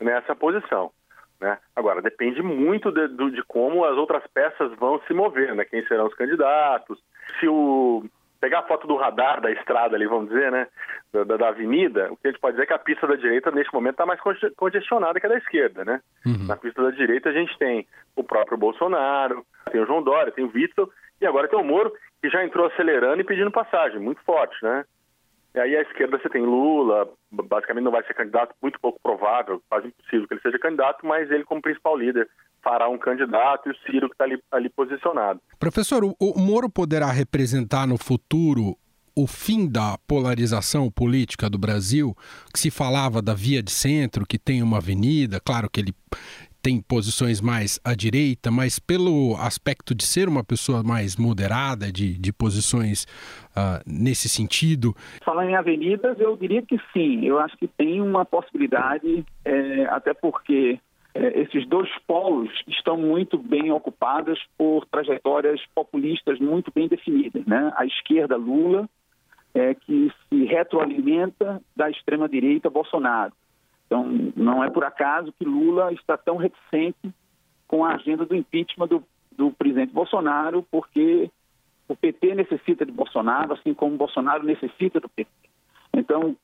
nessa 0.00 0.34
posição. 0.34 0.90
Né? 1.40 1.58
Agora, 1.74 2.02
depende 2.02 2.42
muito 2.42 2.90
de, 2.90 3.08
de, 3.30 3.42
como 3.44 3.84
as 3.84 3.96
outras 3.96 4.22
peças 4.32 4.72
vão 4.78 5.00
se 5.06 5.14
mover, 5.14 5.54
né? 5.54 5.64
quem 5.64 5.86
serão 5.86 6.06
os 6.06 6.14
candidatos, 6.14 6.98
se 7.38 7.48
o 7.48 8.04
pegar 8.40 8.60
a 8.60 8.66
foto 8.66 8.86
do 8.86 8.96
radar 8.96 9.40
da 9.40 9.50
estrada 9.50 9.96
ali, 9.96 10.06
vamos 10.06 10.28
dizer, 10.28 10.50
né, 10.50 10.66
da, 11.12 11.24
da 11.24 11.48
avenida, 11.48 12.12
o 12.12 12.16
que 12.16 12.28
a 12.28 12.30
gente 12.30 12.40
pode 12.40 12.54
dizer 12.54 12.64
é 12.64 12.66
que 12.66 12.72
a 12.72 12.78
pista 12.78 13.06
da 13.06 13.16
direita 13.16 13.50
neste 13.50 13.72
momento 13.72 13.94
está 13.94 14.06
mais 14.06 14.20
congestionada 14.56 15.18
que 15.18 15.26
a 15.26 15.28
da 15.28 15.38
esquerda, 15.38 15.84
né? 15.84 16.00
Uhum. 16.24 16.46
Na 16.46 16.56
pista 16.56 16.82
da 16.82 16.90
direita 16.90 17.30
a 17.30 17.32
gente 17.32 17.56
tem 17.58 17.86
o 18.14 18.22
próprio 18.22 18.58
Bolsonaro, 18.58 19.44
tem 19.70 19.80
o 19.80 19.86
João 19.86 20.02
Dória, 20.02 20.32
tem 20.32 20.44
o 20.44 20.52
Witzel 20.52 20.90
e 21.20 21.26
agora 21.26 21.48
tem 21.48 21.58
o 21.58 21.64
Moro, 21.64 21.92
que 22.20 22.28
já 22.28 22.44
entrou 22.44 22.66
acelerando 22.66 23.20
e 23.20 23.24
pedindo 23.24 23.50
passagem, 23.50 23.98
muito 23.98 24.22
forte, 24.22 24.56
né? 24.62 24.84
E 25.54 25.60
aí 25.60 25.74
à 25.74 25.80
esquerda 25.80 26.18
você 26.18 26.28
tem 26.28 26.42
Lula, 26.42 27.08
basicamente 27.32 27.84
não 27.84 27.90
vai 27.90 28.02
ser 28.04 28.12
candidato, 28.12 28.54
muito 28.60 28.78
pouco 28.78 29.00
provável, 29.02 29.62
quase 29.70 29.88
impossível 29.88 30.28
que 30.28 30.34
ele 30.34 30.42
seja 30.42 30.58
candidato, 30.58 31.06
mas 31.06 31.30
ele 31.30 31.44
como 31.44 31.62
principal 31.62 31.96
líder 31.96 32.28
fará 32.66 32.88
um 32.88 32.98
candidato 32.98 33.68
e 33.68 33.70
o 33.70 33.76
Ciro 33.86 34.08
que 34.08 34.14
está 34.14 34.24
ali, 34.24 34.42
ali, 34.50 34.68
posicionado. 34.68 35.40
Professor, 35.56 36.04
o, 36.04 36.16
o 36.18 36.40
Moro 36.40 36.68
poderá 36.68 37.12
representar 37.12 37.86
no 37.86 37.96
futuro 37.96 38.76
o 39.14 39.26
fim 39.26 39.70
da 39.70 39.96
polarização 40.06 40.90
política 40.90 41.48
do 41.48 41.56
Brasil, 41.56 42.14
que 42.52 42.58
se 42.58 42.70
falava 42.70 43.22
da 43.22 43.32
via 43.32 43.62
de 43.62 43.70
centro, 43.70 44.26
que 44.26 44.38
tem 44.38 44.62
uma 44.62 44.78
avenida, 44.78 45.40
claro 45.40 45.70
que 45.70 45.80
ele 45.80 45.94
tem 46.60 46.82
posições 46.82 47.40
mais 47.40 47.78
à 47.84 47.94
direita, 47.94 48.50
mas 48.50 48.80
pelo 48.80 49.36
aspecto 49.36 49.94
de 49.94 50.04
ser 50.04 50.28
uma 50.28 50.42
pessoa 50.42 50.82
mais 50.82 51.16
moderada, 51.16 51.92
de, 51.92 52.18
de 52.18 52.32
posições 52.32 53.04
uh, 53.52 53.80
nesse 53.86 54.28
sentido. 54.28 54.92
Falando 55.24 55.50
em 55.50 55.54
avenidas, 55.54 56.18
eu 56.18 56.36
diria 56.36 56.60
que 56.62 56.76
sim. 56.92 57.24
Eu 57.24 57.38
acho 57.38 57.56
que 57.56 57.68
tem 57.68 58.02
uma 58.02 58.24
possibilidade, 58.24 59.24
é, 59.44 59.84
até 59.84 60.12
porque 60.12 60.80
esses 61.16 61.66
dois 61.66 61.88
polos 62.06 62.50
estão 62.68 62.96
muito 62.96 63.38
bem 63.38 63.70
ocupados 63.70 64.38
por 64.56 64.84
trajetórias 64.86 65.60
populistas 65.74 66.38
muito 66.38 66.70
bem 66.74 66.88
definidas. 66.88 67.44
Né? 67.46 67.72
A 67.76 67.86
esquerda, 67.86 68.36
Lula, 68.36 68.88
é, 69.54 69.74
que 69.74 70.12
se 70.28 70.44
retroalimenta 70.44 71.62
da 71.74 71.90
extrema-direita, 71.90 72.68
Bolsonaro. 72.68 73.32
Então, 73.86 74.04
não 74.36 74.62
é 74.62 74.70
por 74.70 74.84
acaso 74.84 75.32
que 75.32 75.44
Lula 75.44 75.92
está 75.92 76.16
tão 76.16 76.36
reticente 76.36 77.12
com 77.66 77.84
a 77.84 77.94
agenda 77.94 78.24
do 78.26 78.34
impeachment 78.34 78.88
do, 78.88 79.02
do 79.36 79.50
presidente 79.52 79.92
Bolsonaro, 79.92 80.66
porque 80.70 81.30
o 81.88 81.96
PT 81.96 82.34
necessita 82.34 82.84
de 82.84 82.92
Bolsonaro, 82.92 83.54
assim 83.54 83.72
como 83.72 83.96
Bolsonaro 83.96 84.44
necessita 84.44 85.00
do 85.00 85.08
PT. 85.08 85.30
Então, 85.94 86.36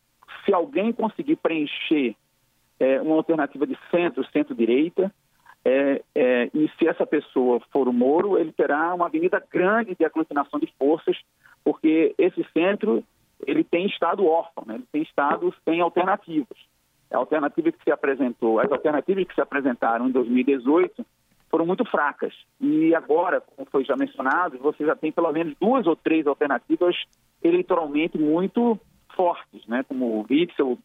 se 0.45 0.55
alguém 0.55 0.93
conseguir 0.93 1.37
preencher 1.37 2.17
é, 2.83 3.01
uma 3.01 3.15
alternativa 3.15 3.65
de 3.65 3.79
centro, 3.93 4.27
centro-direita, 4.33 5.12
é, 5.65 6.03
é, 6.17 6.51
e 6.53 6.69
se 6.77 6.89
essa 6.89 7.07
pessoa 7.07 7.61
for 7.73 7.87
o 7.87 7.93
Moro, 7.93 8.37
ele 8.37 8.51
terá 8.51 8.93
uma 8.93 9.07
avenida 9.07 9.41
grande 9.53 9.95
de 9.95 10.05
aglutinação 10.05 10.59
de 10.59 10.67
forças, 10.77 11.17
porque 11.62 12.12
esse 12.19 12.45
centro 12.53 13.05
ele 13.47 13.62
tem 13.62 13.87
estado 13.87 14.27
órfão, 14.27 14.65
né? 14.67 14.75
ele 14.75 14.87
tem 14.91 15.03
estado 15.03 15.55
sem 15.65 15.81
alternativas. 15.81 16.59
A 17.12 17.19
alternativa 17.19 17.71
que 17.71 17.85
se 17.85 17.93
apresentou, 17.93 18.59
as 18.59 18.73
alternativas 18.73 19.27
que 19.27 19.35
se 19.35 19.41
apresentaram 19.41 20.09
em 20.09 20.12
2018 20.12 21.07
foram 21.49 21.67
muito 21.67 21.85
fracas. 21.85 22.35
E 22.61 22.93
agora, 22.95 23.41
como 23.41 23.69
foi 23.71 23.85
já 23.85 23.97
mencionado, 23.97 24.59
você 24.59 24.85
já 24.85 24.97
tem 24.97 25.12
pelo 25.12 25.31
menos 25.31 25.55
duas 25.61 25.87
ou 25.87 25.95
três 25.95 26.27
alternativas 26.27 26.97
eleitoralmente 27.45 28.19
muito 28.19 28.77
fortes, 29.15 29.65
né? 29.69 29.85
como 29.87 30.07
o 30.07 30.27
Witzel 30.29 30.79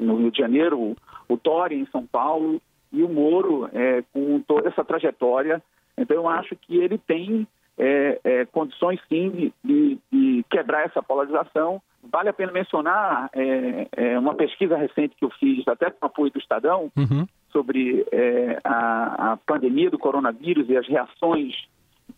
no 0.00 0.16
Rio 0.16 0.30
de 0.30 0.38
Janeiro, 0.38 0.78
o, 0.78 0.96
o 1.28 1.38
em 1.70 1.86
São 1.86 2.06
Paulo 2.06 2.60
e 2.92 3.02
o 3.02 3.08
Moro 3.08 3.68
é, 3.72 4.02
com 4.12 4.40
toda 4.40 4.68
essa 4.68 4.84
trajetória. 4.84 5.62
Então, 5.96 6.16
eu 6.16 6.28
acho 6.28 6.56
que 6.56 6.76
ele 6.76 6.98
tem 6.98 7.46
é, 7.78 8.20
é, 8.24 8.44
condições, 8.46 9.00
sim, 9.08 9.30
de, 9.30 9.52
de, 9.62 9.98
de, 10.10 10.44
quebrar 10.50 10.86
essa 10.86 11.02
polarização 11.02 11.80
Vale 12.02 12.30
a 12.30 12.32
pena 12.32 12.50
mencionar 12.50 13.30
é, 13.34 13.88
é, 13.92 14.18
uma 14.18 14.34
pesquisa 14.34 14.76
recente 14.76 15.14
que 15.16 15.24
eu 15.24 15.30
fiz, 15.38 15.66
até 15.68 15.90
com 15.90 16.06
apoio 16.06 16.30
do 16.30 16.38
Estadão, 16.38 16.90
uhum. 16.96 17.26
sobre 17.52 18.06
é, 18.10 18.58
a, 18.64 19.32
a, 19.32 19.36
pandemia 19.36 19.90
do 19.90 19.98
coronavírus 19.98 20.68
e 20.70 20.76
as 20.76 20.88
reações 20.88 21.54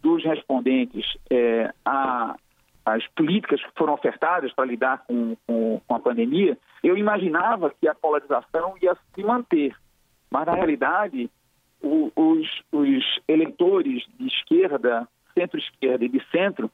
dos 0.01 0.25
respondentes 0.25 1.05
é, 1.29 1.73
às 2.93 3.07
políticas 3.09 3.63
que 3.63 3.71
foram 3.77 3.95
ofertadas 3.95 4.53
para 4.53 4.65
lidar 4.65 5.05
com, 5.07 5.37
com, 5.47 5.81
com, 5.87 5.95
a 5.95 6.01
pandemia. 6.01 6.59
Eu 6.83 6.97
imaginava 6.97 7.71
que 7.71 7.89
a 7.89 7.95
polarização 7.95 8.75
ia 8.81 8.97
se 9.15 9.23
manter, 9.23 9.75
mas 10.31 10.47
na 10.47 10.55
realidade 10.55 11.31
o, 11.83 12.13
os, 12.15 12.49
os 12.71 13.21
eleitores 13.27 14.05
de 14.19 14.27
esquerda, 14.27 15.09
centro-esquerda 15.35 16.05
e 16.05 16.09
de 16.09 16.23
centro 16.31 16.71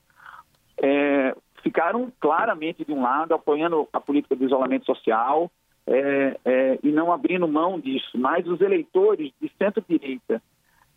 é, 0.83 1.35
ficaram 1.63 2.13
claramente 2.21 2.85
de 2.85 2.93
um 2.93 3.03
lado, 3.03 3.35
apoiando 3.35 3.89
a 3.93 4.01
política 4.01 4.37
de 4.37 4.45
isolamento 4.45 4.87
social 4.87 5.51
é, 5.87 6.37
é, 6.45 6.79
e 6.83 6.91
não 6.91 7.13
abrindo 7.13 7.49
mão 7.49 7.81
disso. 7.81 8.17
Mas 8.19 8.47
os 8.47 8.61
eleitores 8.61 9.33
de 9.41 9.51
centro-direita 9.59 10.43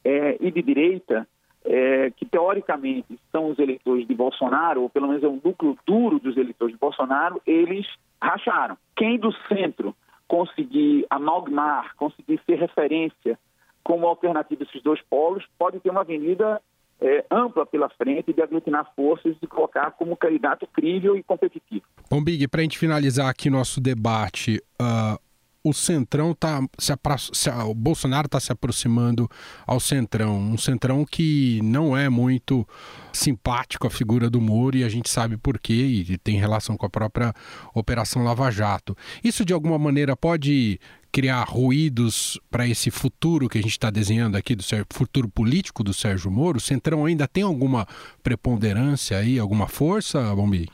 é, 0.04 0.38
e 0.40 0.52
de 0.52 0.62
direita, 0.62 1.28
é, 1.66 2.12
que 2.12 2.26
teoricamente 2.26 3.20
são 3.32 3.50
os 3.50 3.60
eleitores 3.60 4.08
de 4.08 4.14
Bolsonaro, 4.14 4.82
ou 4.82 4.90
pelo 4.90 5.08
menos 5.08 5.24
é 5.24 5.28
um 5.28 5.40
núcleo 5.44 5.78
duro 5.86 6.20
dos 6.20 6.36
eleitores 6.38 6.74
de 6.74 6.80
Bolsonaro, 6.80 7.42
eles 7.46 7.88
racharam. 8.22 8.78
Quem 8.96 9.18
do 9.18 9.32
centro 9.48 9.96
conseguir 10.28 11.06
amalgamar, 11.10 11.96
conseguir 11.96 12.40
ser 12.46 12.56
referência 12.56 13.38
como 13.84 14.08
alternativa 14.08 14.64
a 14.64 14.66
esses 14.66 14.82
dois 14.82 15.02
polos, 15.10 15.44
pode 15.58 15.80
ter 15.80 15.90
uma 15.90 16.02
avenida 16.02 16.62
é, 17.02 17.26
ampla 17.32 17.66
pela 17.66 17.90
frente 17.90 18.32
de 18.32 18.42
aglutinar 18.42 18.92
forças 18.96 19.36
e 19.42 19.48
colocar 19.48 19.92
como 19.92 20.16
candidato 20.16 20.68
crível 20.68 21.18
e 21.18 21.24
competitivo. 21.24 21.84
Bom, 22.10 22.24
Big, 22.24 22.48
para 22.48 22.62
a 22.62 22.64
gente 22.64 22.78
finalizar 22.78 23.28
aqui 23.28 23.50
nosso 23.50 23.82
debate, 23.82 24.62
uh, 24.80 25.20
o 25.64 25.74
Centrão 25.74 26.34
tá 26.34 26.62
se, 26.78 26.94
se 27.34 27.50
o 27.50 27.74
Bolsonaro 27.74 28.26
está 28.26 28.40
se 28.40 28.52
aproximando 28.52 29.30
ao 29.66 29.80
Centrão, 29.80 30.40
um 30.40 30.58
Centrão 30.58 31.06
que 31.06 31.60
não 31.64 31.96
é 31.96 32.10
muito 32.10 32.68
simpático 33.14 33.86
à 33.86 33.90
figura 33.90 34.30
do 34.30 34.42
Moro 34.42 34.78
e 34.78 34.84
a 34.84 34.90
gente 34.90 35.10
sabe 35.10 35.38
por 35.38 35.60
quê 35.60 35.74
e 35.74 36.18
tem 36.18 36.38
relação 36.38 36.76
com 36.76 36.86
a 36.86 36.90
própria 36.90 37.34
Operação 37.74 38.24
Lava 38.24 38.50
Jato. 38.50 38.98
Isso 39.24 39.46
de 39.46 39.54
alguma 39.54 39.78
maneira 39.78 40.16
pode 40.16 40.80
criar 41.12 41.44
ruídos 41.44 42.40
para 42.50 42.68
esse 42.68 42.90
futuro 42.90 43.50
que 43.50 43.58
a 43.58 43.62
gente 43.62 43.72
está 43.72 43.90
desenhando 43.90 44.38
aqui, 44.38 44.56
do 44.56 44.64
futuro 44.90 45.28
político 45.28 45.84
do 45.84 45.94
Sérgio 45.94 46.32
Moro? 46.32 46.58
O 46.58 46.62
Centrão 46.62 47.06
ainda 47.06 47.28
tem 47.28 47.44
alguma 47.44 47.86
preponderância 48.24 49.18
aí, 49.18 49.38
alguma 49.38 49.68
força, 49.68 50.34
Bombi? 50.34 50.70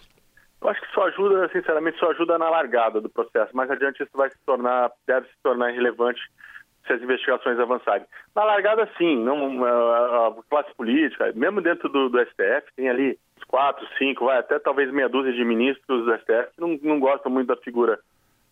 Eu 0.68 0.72
acho 0.72 0.82
que 0.82 0.94
só 0.94 1.08
ajuda, 1.08 1.48
sinceramente, 1.54 1.98
só 1.98 2.12
ajuda 2.12 2.38
na 2.38 2.50
largada 2.50 3.00
do 3.00 3.08
processo. 3.08 3.56
Mais 3.56 3.72
adiante 3.72 4.04
isso 4.04 4.12
vai 4.14 4.30
se 4.30 4.38
tornar, 4.46 4.92
deve 5.08 5.26
se 5.28 5.42
tornar 5.42 5.72
irrelevante 5.72 6.20
se 6.86 6.92
as 6.92 7.02
investigações 7.02 7.58
avançarem. 7.58 8.06
Na 8.36 8.44
largada, 8.44 8.90
sim, 8.98 9.16
não, 9.24 9.64
a, 9.64 10.28
a 10.28 10.34
classe 10.50 10.74
política, 10.76 11.32
mesmo 11.36 11.62
dentro 11.62 11.88
do, 11.88 12.10
do, 12.10 12.20
STF, 12.20 12.68
tem 12.76 12.90
ali 12.90 13.18
quatro, 13.48 13.88
cinco, 13.98 14.26
vai 14.26 14.40
até 14.40 14.60
talvez 14.60 14.92
meia 14.92 15.08
dúzia 15.08 15.32
de 15.32 15.46
ministros 15.46 16.04
do 16.04 16.18
STF 16.18 16.54
que 16.54 16.60
não, 16.60 16.78
não 16.84 17.00
gostam 17.00 17.32
muito 17.32 17.48
da 17.48 17.56
figura 17.56 18.00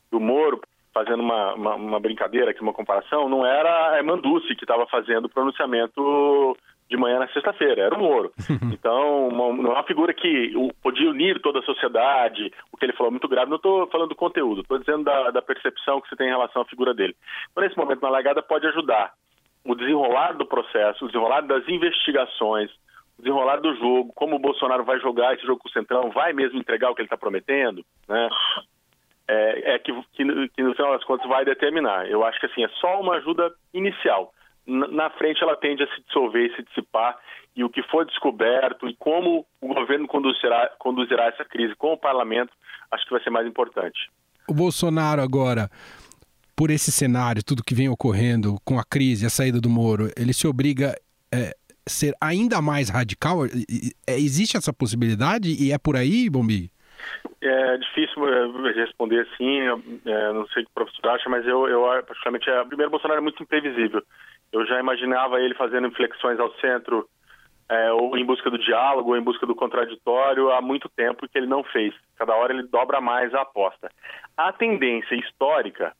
do 0.10 0.18
Moro, 0.18 0.62
fazendo 0.94 1.22
uma, 1.22 1.54
uma, 1.54 1.76
uma, 1.76 2.00
brincadeira 2.00 2.52
aqui, 2.52 2.62
uma 2.62 2.72
comparação, 2.72 3.28
não 3.28 3.46
era 3.46 4.00
a 4.00 4.04
Manducci 4.04 4.56
que 4.56 4.64
estava 4.64 4.88
fazendo 4.88 5.26
o 5.26 5.30
pronunciamento 5.30 6.56
de 6.90 6.98
manhã 6.98 7.20
na 7.20 7.28
sexta-feira, 7.30 7.84
era 7.84 7.96
o 7.96 8.00
Moro. 8.00 8.32
Então, 8.72 9.30
uma, 9.30 9.46
é 9.46 9.72
uma 9.74 9.84
figura 9.84 10.14
que 10.14 10.54
podia 10.82 11.10
unir 11.10 11.42
toda 11.42 11.60
a 11.60 11.64
sociedade, 11.64 12.52
o 12.72 12.78
que 12.78 12.86
ele 12.86 12.94
falou 12.94 13.12
muito 13.12 13.28
grave, 13.28 13.50
não 13.50 13.56
estou 13.56 13.88
falando 13.88 14.10
do 14.10 14.16
conteúdo, 14.16 14.62
estou 14.62 14.78
dizendo 14.78 15.04
da, 15.04 15.32
da, 15.32 15.42
percepção 15.42 16.00
que 16.00 16.08
você 16.08 16.16
tem 16.16 16.28
em 16.28 16.32
relação 16.32 16.62
à 16.62 16.66
figura 16.66 16.94
dele. 16.94 17.16
Então, 17.52 17.64
nesse 17.64 17.78
momento, 17.78 18.02
na 18.02 18.10
largada, 18.10 18.44
pode 18.44 18.68
ajudar 18.68 19.14
o 19.64 19.74
desenrolar 19.74 20.34
do 20.34 20.46
processo, 20.46 21.06
o 21.06 21.08
desenrolar 21.08 21.42
das 21.42 21.68
investigações, 21.68 22.70
o 23.18 23.24
desenrolar 23.24 23.58
do 23.58 23.74
jogo, 23.76 24.14
como 24.14 24.36
o 24.36 24.40
Bolsonaro 24.40 24.84
vai 24.84 25.00
jogar 25.00 25.34
esse 25.34 25.46
jogo 25.46 25.60
com 25.62 25.70
o 25.70 25.72
Centrão, 25.72 26.12
vai 26.12 26.34
mesmo 26.34 26.60
entregar 26.60 26.92
o 26.92 26.96
que 26.96 27.02
ele 27.02 27.08
está 27.08 27.18
prometendo, 27.18 27.84
né? 28.08 28.30
é, 29.28 29.76
é 29.76 29.80
que, 29.80 29.92
que, 30.14 30.50
que, 30.50 30.64
no 30.64 30.76
final 30.76 30.92
das 30.92 31.04
contas 31.04 31.28
vai 31.28 31.44
determinar. 31.44 32.10
Eu 32.10 32.24
acho 32.24 32.40
que 32.40 32.46
assim 32.46 32.64
é 32.64 32.70
só 32.80 33.00
uma 33.00 33.16
ajuda 33.16 33.52
inicial. 33.74 34.32
Na 34.66 35.10
frente 35.12 35.44
ela 35.44 35.56
tende 35.56 35.84
a 35.84 35.88
se 35.88 36.02
dissolver 36.06 36.46
e 36.46 36.56
se 36.56 36.64
dissipar 36.64 37.18
e 37.56 37.64
o 37.64 37.70
que 37.70 37.82
for 37.84 38.06
descoberto 38.06 38.88
e 38.88 38.96
como 38.96 39.46
o 39.62 39.74
governo 39.74 40.08
conduzirá, 40.08 40.70
conduzirá 40.80 41.28
essa 41.28 41.46
crise 41.46 41.74
com 41.76 41.94
o 41.94 41.98
parlamento, 41.98 42.52
acho 42.92 43.06
que 43.06 43.12
vai 43.12 43.24
ser 43.24 43.30
mais 43.30 43.48
importante. 43.48 44.10
O 44.48 44.54
Bolsonaro 44.54 45.22
agora, 45.22 45.70
por 46.56 46.70
esse 46.70 46.92
cenário, 46.92 47.44
tudo 47.44 47.64
que 47.64 47.74
vem 47.74 47.90
ocorrendo 47.90 48.58
com 48.66 48.78
a 48.78 48.84
crise, 48.84 49.26
a 49.26 49.30
saída 49.30 49.62
do 49.62 49.70
Moro, 49.70 50.10
ele 50.18 50.34
se 50.34 50.48
obriga 50.48 50.96
a 51.32 51.38
é, 51.38 51.54
ser 51.88 52.14
ainda 52.22 52.62
mais 52.62 52.90
radical? 52.90 53.46
É, 54.08 54.16
existe 54.18 54.58
essa 54.58 54.74
possibilidade 54.74 55.50
e 55.50 55.72
é 55.72 55.78
por 55.78 55.96
aí, 55.96 56.30
Bombi? 56.30 56.70
É 57.42 57.78
difícil 57.78 58.28
é, 58.28 58.72
responder 58.74 59.22
assim, 59.22 59.60
é, 60.06 60.34
não 60.34 60.48
sei 60.48 60.64
o 60.64 60.66
que 60.66 60.72
o 60.72 60.76
professor 60.76 61.10
acha, 61.10 61.30
mas 61.30 61.46
eu, 61.46 61.68
eu 61.68 61.82
particularmente, 62.04 62.50
é, 62.50 62.64
primeiro, 62.66 62.92
Bolsonaro 62.92 63.20
é 63.20 63.24
muito 63.24 63.42
imprevisível. 63.42 64.02
Eu 64.56 64.66
já 64.66 64.80
imaginava 64.80 65.42
ele 65.42 65.54
fazendo 65.54 65.88
inflexões 65.88 66.40
ao 66.40 66.50
centro, 66.56 67.08
é, 67.68 67.92
ou 67.92 68.18
em 68.18 68.24
busca 68.24 68.50
do 68.50 68.58
diálogo, 68.58 69.10
ou 69.10 69.18
em 69.18 69.22
busca 69.22 69.46
do 69.46 69.54
contraditório, 69.54 70.50
há 70.52 70.62
muito 70.62 70.88
tempo 70.88 71.28
que 71.28 71.38
ele 71.38 71.46
não 71.46 71.62
fez. 71.62 71.94
Cada 72.16 72.34
hora 72.36 72.54
ele 72.54 72.64
dobra 72.64 73.02
mais 73.02 73.34
a 73.34 73.42
aposta. 73.42 73.92
A 74.38 74.54
tendência 74.54 75.16
histórica, 75.16 75.94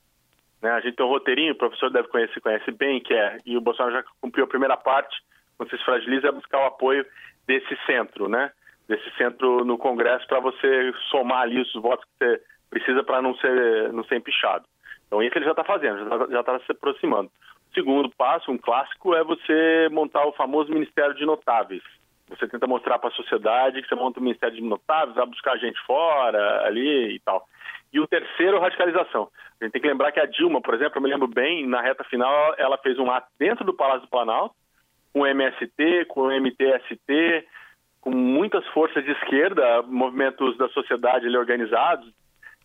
né, 0.62 0.70
a 0.70 0.80
gente 0.80 0.96
tem 0.96 1.04
um 1.04 1.10
roteirinho, 1.10 1.52
o 1.52 1.58
professor 1.58 1.90
deve 1.90 2.08
conhecer, 2.08 2.40
conhece 2.40 2.70
bem, 2.70 2.98
que 2.98 3.12
é, 3.12 3.38
e 3.44 3.58
o 3.58 3.60
Bolsonaro 3.60 3.94
já 3.94 4.04
cumpriu 4.22 4.44
a 4.44 4.48
primeira 4.48 4.76
parte, 4.76 5.14
quando 5.58 5.68
se 5.68 5.84
fragiliza, 5.84 6.28
é 6.28 6.32
buscar 6.32 6.60
o 6.60 6.66
apoio 6.66 7.04
desse 7.46 7.76
centro, 7.84 8.26
né? 8.26 8.50
desse 8.88 9.10
centro 9.16 9.64
no 9.64 9.76
Congresso 9.76 10.26
para 10.26 10.40
você 10.40 10.94
somar 11.10 11.42
ali 11.42 11.60
os 11.60 11.72
votos 11.74 12.04
que 12.06 12.24
você 12.24 12.42
precisa 12.70 13.02
para 13.02 13.20
não 13.20 13.34
ser, 13.36 13.92
não 13.92 14.04
ser 14.04 14.16
empichado. 14.16 14.64
Então, 15.06 15.22
isso 15.22 15.36
ele 15.36 15.44
já 15.44 15.52
está 15.52 15.64
fazendo, 15.64 16.08
já 16.30 16.40
está 16.40 16.58
tá 16.58 16.60
se 16.60 16.72
aproximando. 16.72 17.30
Segundo 17.76 18.08
passo, 18.08 18.50
um 18.50 18.56
clássico, 18.56 19.14
é 19.14 19.22
você 19.22 19.90
montar 19.92 20.24
o 20.26 20.32
famoso 20.32 20.72
Ministério 20.72 21.14
de 21.14 21.26
Notáveis. 21.26 21.82
Você 22.26 22.48
tenta 22.48 22.66
mostrar 22.66 22.98
para 22.98 23.10
a 23.10 23.12
sociedade 23.12 23.82
que 23.82 23.88
você 23.88 23.94
monta 23.94 24.18
o 24.18 24.22
Ministério 24.22 24.56
de 24.56 24.62
Notáveis, 24.62 25.14
vai 25.14 25.26
buscar 25.26 25.58
gente 25.58 25.78
fora, 25.86 26.64
ali 26.64 27.16
e 27.16 27.20
tal. 27.20 27.46
E 27.92 28.00
o 28.00 28.06
terceiro, 28.06 28.58
radicalização. 28.58 29.28
A 29.60 29.64
gente 29.64 29.72
tem 29.72 29.82
que 29.82 29.88
lembrar 29.88 30.10
que 30.10 30.18
a 30.18 30.24
Dilma, 30.24 30.62
por 30.62 30.72
exemplo, 30.72 30.96
eu 30.96 31.02
me 31.02 31.10
lembro 31.10 31.28
bem, 31.28 31.66
na 31.66 31.82
reta 31.82 32.02
final, 32.04 32.54
ela 32.56 32.78
fez 32.78 32.98
um 32.98 33.10
ato 33.10 33.28
dentro 33.38 33.62
do 33.62 33.74
Palácio 33.74 34.06
do 34.06 34.08
Planalto, 34.08 34.54
com 35.12 35.20
o 35.20 35.26
MST, 35.26 36.06
com 36.06 36.22
o 36.22 36.32
MTST, 36.32 37.46
com 38.00 38.10
muitas 38.10 38.66
forças 38.68 39.04
de 39.04 39.10
esquerda, 39.10 39.82
movimentos 39.82 40.56
da 40.56 40.70
sociedade 40.70 41.26
ali, 41.26 41.36
organizados, 41.36 42.10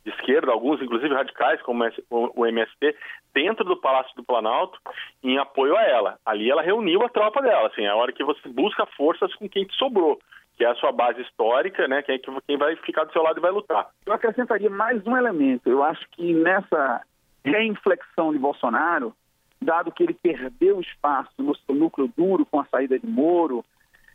de 0.06 0.12
esquerda, 0.12 0.54
alguns 0.54 0.82
inclusive 0.82 1.14
radicais, 1.14 1.62
como 1.64 1.84
o 2.10 2.46
MST, 2.48 2.96
dentro 3.34 3.64
do 3.64 3.78
Palácio 3.78 4.16
do 4.16 4.24
Planalto, 4.24 4.80
em 5.24 5.38
apoio 5.38 5.76
a 5.76 5.84
ela. 5.84 6.20
Ali 6.26 6.50
ela 6.50 6.62
reuniu 6.62 7.04
a 7.04 7.10
tropa 7.10 7.42
dela, 7.42 7.68
assim, 7.68 7.84
é 7.84 7.90
a 7.90 7.96
hora 7.96 8.12
que 8.12 8.24
você 8.24 8.48
busca 8.50 8.86
forças 8.98 9.34
com 9.36 9.48
quem 9.48 9.66
te 9.66 9.76
sobrou, 9.76 10.20
que 10.58 10.64
é 10.64 10.68
a 10.68 10.76
sua 10.76 10.92
base 10.92 11.22
histórica, 11.22 11.88
né, 11.88 12.02
quem, 12.02 12.20
quem 12.48 12.58
vai 12.58 12.76
ficar 12.78 13.06
do 13.06 13.14
seu 13.14 13.24
lado 13.24 13.40
e 13.40 13.42
vai 13.42 13.52
lutar. 13.52 13.90
Eu 14.06 14.14
acrescentaria 14.14 14.70
mais 14.70 15.06
um 15.06 15.16
elemento. 15.16 15.70
Eu 15.70 15.84
acho 15.84 16.06
que 16.12 16.34
nessa 16.34 17.02
reinflexão 17.44 18.32
de 18.32 18.40
Bolsonaro, 18.40 19.14
dado 19.62 19.92
que 19.92 20.04
ele 20.04 20.14
perdeu 20.14 20.80
espaço 20.80 21.32
no 21.38 21.56
seu 21.56 21.76
núcleo 21.76 22.12
duro 22.16 22.46
com 22.46 22.60
a 22.60 22.66
saída 22.66 22.98
de 23.00 23.08
Moro, 23.08 23.64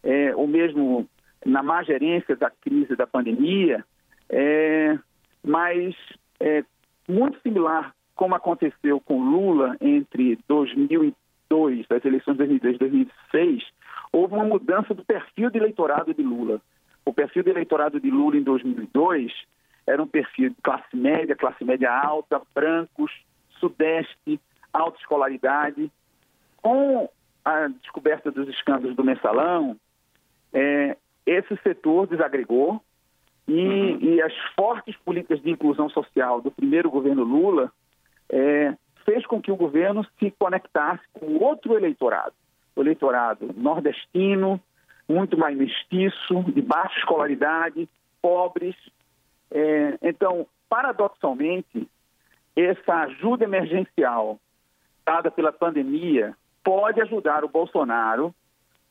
é, 0.03 0.35
ou 0.35 0.47
mesmo 0.47 1.09
na 1.45 1.63
má 1.63 1.83
gerência 1.83 2.37
da 2.37 2.51
crise 2.51 2.97
da 2.97 3.07
pandemia, 3.07 3.85
é, 4.29 4.99
mas 5.45 5.95
é, 6.41 6.65
muito 7.09 7.41
similar 7.41 7.95
como 8.17 8.35
aconteceu 8.35 8.99
com 8.99 9.23
Lula 9.23 9.77
entre 9.81 10.39
2002, 10.49 11.87
as 11.91 12.05
eleições 12.05 12.33
de 12.33 12.59
2002 12.59 12.75
e 12.75 12.79
2006, 12.79 13.65
houve 14.11 14.35
uma 14.35 14.45
mudança 14.45 14.95
do 14.95 15.05
perfil 15.05 15.51
de 15.51 15.59
eleitorado 15.59 16.13
de 16.13 16.23
Lula. 16.23 16.61
O 17.05 17.13
perfil 17.13 17.45
de 17.45 17.51
eleitorado 17.51 18.01
de 18.01 18.11
Lula 18.11 18.37
em 18.37 18.43
2002 18.43 19.33
era 19.87 20.03
um 20.03 20.07
perfil 20.07 20.49
de 20.49 20.57
classe 20.63 20.97
média, 20.97 21.37
classe 21.37 21.63
média 21.65 21.93
alta, 21.93 22.41
brancos, 22.55 23.13
sudeste, 23.61 24.41
alta 24.73 24.99
escolaridade. 24.99 25.93
Com 26.61 27.09
a 27.45 27.69
descoberta 27.69 28.33
dos 28.33 28.49
escândalos 28.49 28.97
do 28.97 29.05
mensalão, 29.05 29.77
é, 30.53 30.97
esse 31.25 31.57
setor 31.59 32.09
desagregou 32.09 32.83
e, 33.47 33.53
uhum. 33.53 33.99
e, 34.01 34.23
as 34.23 34.33
fortes 34.57 34.97
políticas 35.05 35.41
de 35.41 35.51
inclusão 35.51 35.89
social 35.89 36.41
do 36.41 36.51
primeiro 36.51 36.91
governo 36.91 37.23
Lula 37.23 37.71
é, 38.31 38.75
fez 39.05 39.25
com 39.27 39.41
que 39.41 39.53
o 39.53 39.57
governo 39.57 40.05
se 40.19 40.31
conectasse 40.33 41.03
com 41.13 41.37
outro 41.37 41.75
eleitorado, 41.75 42.35
o 42.75 42.81
eleitorado 42.81 43.55
nordestino, 43.57 44.61
muito 45.09 45.39
mais 45.39 45.57
mestiço, 45.57 46.43
de 46.53 46.61
baixa 46.61 46.99
escolaridade, 46.99 47.89
pobres. 48.21 48.75
É, 49.51 49.99
então, 50.03 50.47
paradoxalmente, 50.69 51.89
essa 52.57 53.03
ajuda 53.03 53.45
emergencial 53.45 54.39
dada 55.05 55.31
pela 55.31 55.53
pandemia 55.53 56.35
pode 56.65 57.01
ajudar 57.01 57.45
o 57.45 57.49
Bolsonaro 57.49 58.35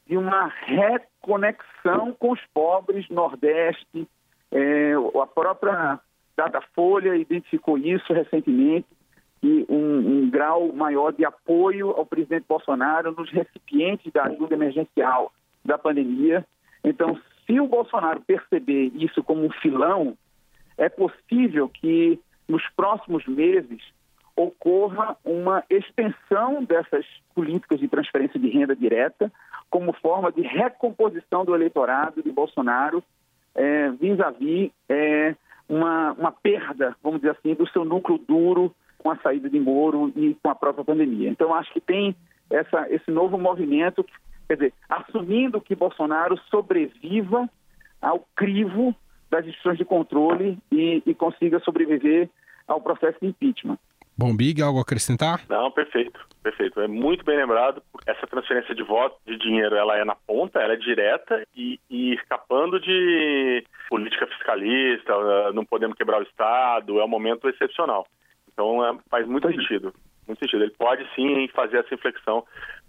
de 0.07 0.15
uma 0.15 0.47
reconexão 0.47 2.13
com 2.13 2.31
os 2.31 2.39
pobres 2.53 3.09
Nordeste. 3.09 4.07
É, 4.51 4.93
a 5.21 5.27
própria 5.27 5.99
Datafolha 6.37 7.15
identificou 7.15 7.77
isso 7.77 8.13
recentemente, 8.13 8.87
e 9.43 9.65
um, 9.69 10.23
um, 10.23 10.29
grau 10.29 10.71
maior 10.73 11.11
de 11.11 11.25
apoio 11.25 11.91
ao 11.91 12.05
presidente 12.05 12.45
Bolsonaro 12.47 13.11
nos 13.11 13.29
recipientes 13.31 14.11
da 14.11 14.23
ajuda 14.23 14.55
emergencial 14.55 15.31
da 15.63 15.77
pandemia. 15.77 16.45
Então, 16.83 17.19
se 17.45 17.59
o 17.59 17.67
Bolsonaro 17.67 18.21
perceber 18.21 18.91
isso 18.95 19.23
como 19.23 19.45
um 19.45 19.51
filão, 19.51 20.17
é 20.77 20.89
possível 20.89 21.69
que 21.69 22.19
nos 22.47 22.63
próximos 22.75 23.25
meses 23.27 23.81
ocorra 24.35 25.15
uma 25.23 25.63
extensão 25.69 26.63
dessas 26.63 27.05
políticas 27.33 27.79
de 27.79 27.87
transferência 27.87 28.39
de 28.39 28.49
renda 28.49 28.75
direta 28.75 29.31
como 29.69 29.93
forma 29.93 30.31
de 30.31 30.41
recomposição 30.41 31.45
do 31.45 31.55
eleitorado 31.55 32.21
de 32.21 32.31
Bolsonaro 32.31 33.03
é, 33.55 33.89
vis-à-vis 33.91 34.71
é, 34.89 35.35
uma, 35.67 36.11
uma 36.13 36.31
perda, 36.31 36.95
vamos 37.01 37.21
dizer 37.21 37.31
assim, 37.31 37.53
do 37.53 37.67
seu 37.69 37.85
núcleo 37.85 38.17
duro 38.17 38.75
com 39.05 39.11
a 39.11 39.17
saída 39.17 39.47
de 39.47 39.59
Moro 39.59 40.11
e 40.15 40.35
com 40.41 40.49
a 40.49 40.55
própria 40.55 40.83
pandemia. 40.83 41.29
Então, 41.29 41.53
acho 41.53 41.71
que 41.71 41.79
tem 41.79 42.15
essa, 42.49 42.89
esse 42.89 43.11
novo 43.11 43.37
movimento 43.37 44.03
quer 44.47 44.55
dizer, 44.55 44.73
assumindo 44.89 45.61
que 45.61 45.75
Bolsonaro 45.75 46.35
sobreviva 46.49 47.47
ao 48.01 48.27
crivo 48.35 48.95
das 49.29 49.45
instituições 49.45 49.77
de 49.77 49.85
controle 49.85 50.57
e, 50.71 51.03
e 51.05 51.13
consiga 51.13 51.59
sobreviver 51.59 52.29
ao 52.67 52.81
processo 52.81 53.19
de 53.21 53.27
impeachment. 53.27 53.77
Bom, 54.17 54.35
Big, 54.35 54.59
algo 54.59 54.79
a 54.79 54.81
acrescentar? 54.81 55.41
Não, 55.49 55.69
perfeito, 55.69 56.19
perfeito. 56.41 56.79
É 56.79 56.87
muito 56.87 57.23
bem 57.23 57.37
lembrado. 57.37 57.83
Essa 58.07 58.25
transferência 58.25 58.73
de 58.73 58.81
voto, 58.81 59.17
de 59.27 59.37
dinheiro, 59.37 59.75
ela 59.75 59.97
é 59.97 60.03
na 60.03 60.15
ponta, 60.15 60.59
ela 60.59 60.73
é 60.73 60.77
direta 60.77 61.43
e, 61.55 61.79
e 61.91 62.15
escapando 62.15 62.79
de 62.79 63.63
política 63.87 64.25
fiscalista, 64.25 65.13
não 65.53 65.63
podemos 65.63 65.95
quebrar 65.95 66.19
o 66.19 66.23
Estado, 66.23 66.99
é 66.99 67.05
um 67.05 67.09
momento 67.09 67.47
excepcional. 67.47 68.07
Então 68.55 68.83
é, 68.83 68.97
faz 69.11 69.27
muito 69.27 69.47
sentido, 69.49 69.93
muito 70.25 70.39
sentido. 70.39 70.63
Ele 70.63 70.73
pode 70.79 71.05
sim 71.13 71.47
fazer 71.53 71.77
essa 71.77 71.93
inflexão 71.93 72.43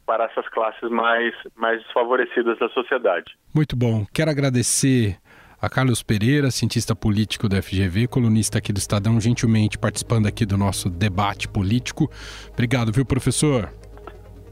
para 0.06 0.24
essas 0.24 0.48
classes 0.48 0.88
mais, 0.88 1.34
mais 1.56 1.82
desfavorecidas 1.82 2.56
da 2.58 2.68
sociedade. 2.68 3.36
Muito 3.52 3.76
bom. 3.76 4.06
Quero 4.14 4.30
agradecer 4.30 5.18
a 5.60 5.68
Carlos 5.68 6.02
Pereira, 6.02 6.50
cientista 6.50 6.94
político 6.94 7.48
da 7.48 7.60
FGV, 7.60 8.06
colunista 8.06 8.58
aqui 8.58 8.72
do 8.72 8.78
Estadão, 8.78 9.20
gentilmente 9.20 9.76
participando 9.76 10.26
aqui 10.26 10.46
do 10.46 10.56
nosso 10.56 10.88
debate 10.88 11.48
político. 11.48 12.08
Obrigado, 12.52 12.92
viu, 12.92 13.04
professor? 13.04 13.68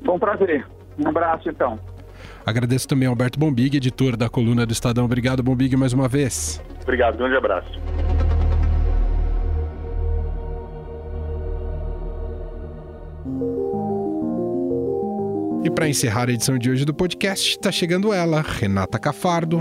Foi 0.05 0.15
um 0.15 0.19
prazer. 0.19 0.67
Um 0.99 1.09
abraço, 1.09 1.49
então. 1.49 1.79
Agradeço 2.45 2.89
também 2.89 3.07
ao 3.07 3.13
Alberto 3.13 3.39
Bombig, 3.39 3.77
editor 3.77 4.17
da 4.17 4.29
coluna 4.29 4.67
do 4.67 4.73
Estadão. 4.73 5.05
Obrigado, 5.05 5.43
Bombig, 5.43 5.77
mais 5.77 5.93
uma 5.93 6.09
vez. 6.09 6.63
Obrigado, 6.83 7.17
grande 7.17 7.37
abraço. 7.37 8.34
E 15.65 15.71
para 15.71 15.89
encerrar 15.89 16.29
a 16.29 16.33
edição 16.33 16.59
de 16.59 16.71
hoje 16.71 16.85
do 16.85 16.93
podcast, 16.93 17.51
está 17.51 17.73
chegando 17.73 18.13
ela, 18.13 18.43
Renata 18.43 18.99
Cafardo. 18.99 19.61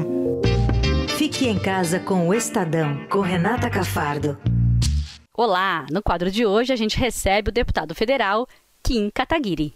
Fique 1.18 1.48
em 1.48 1.58
casa 1.58 2.00
com 2.00 2.28
o 2.28 2.34
Estadão, 2.34 3.08
com 3.08 3.22
Renata 3.22 3.70
Cafardo. 3.70 4.38
Olá! 5.34 5.86
No 5.90 6.04
quadro 6.04 6.30
de 6.30 6.46
hoje 6.46 6.74
a 6.74 6.76
gente 6.76 6.98
recebe 6.98 7.50
o 7.50 7.54
deputado 7.54 7.96
federal 7.96 8.46
Kim 8.84 9.10
Kataguiri. 9.10 9.74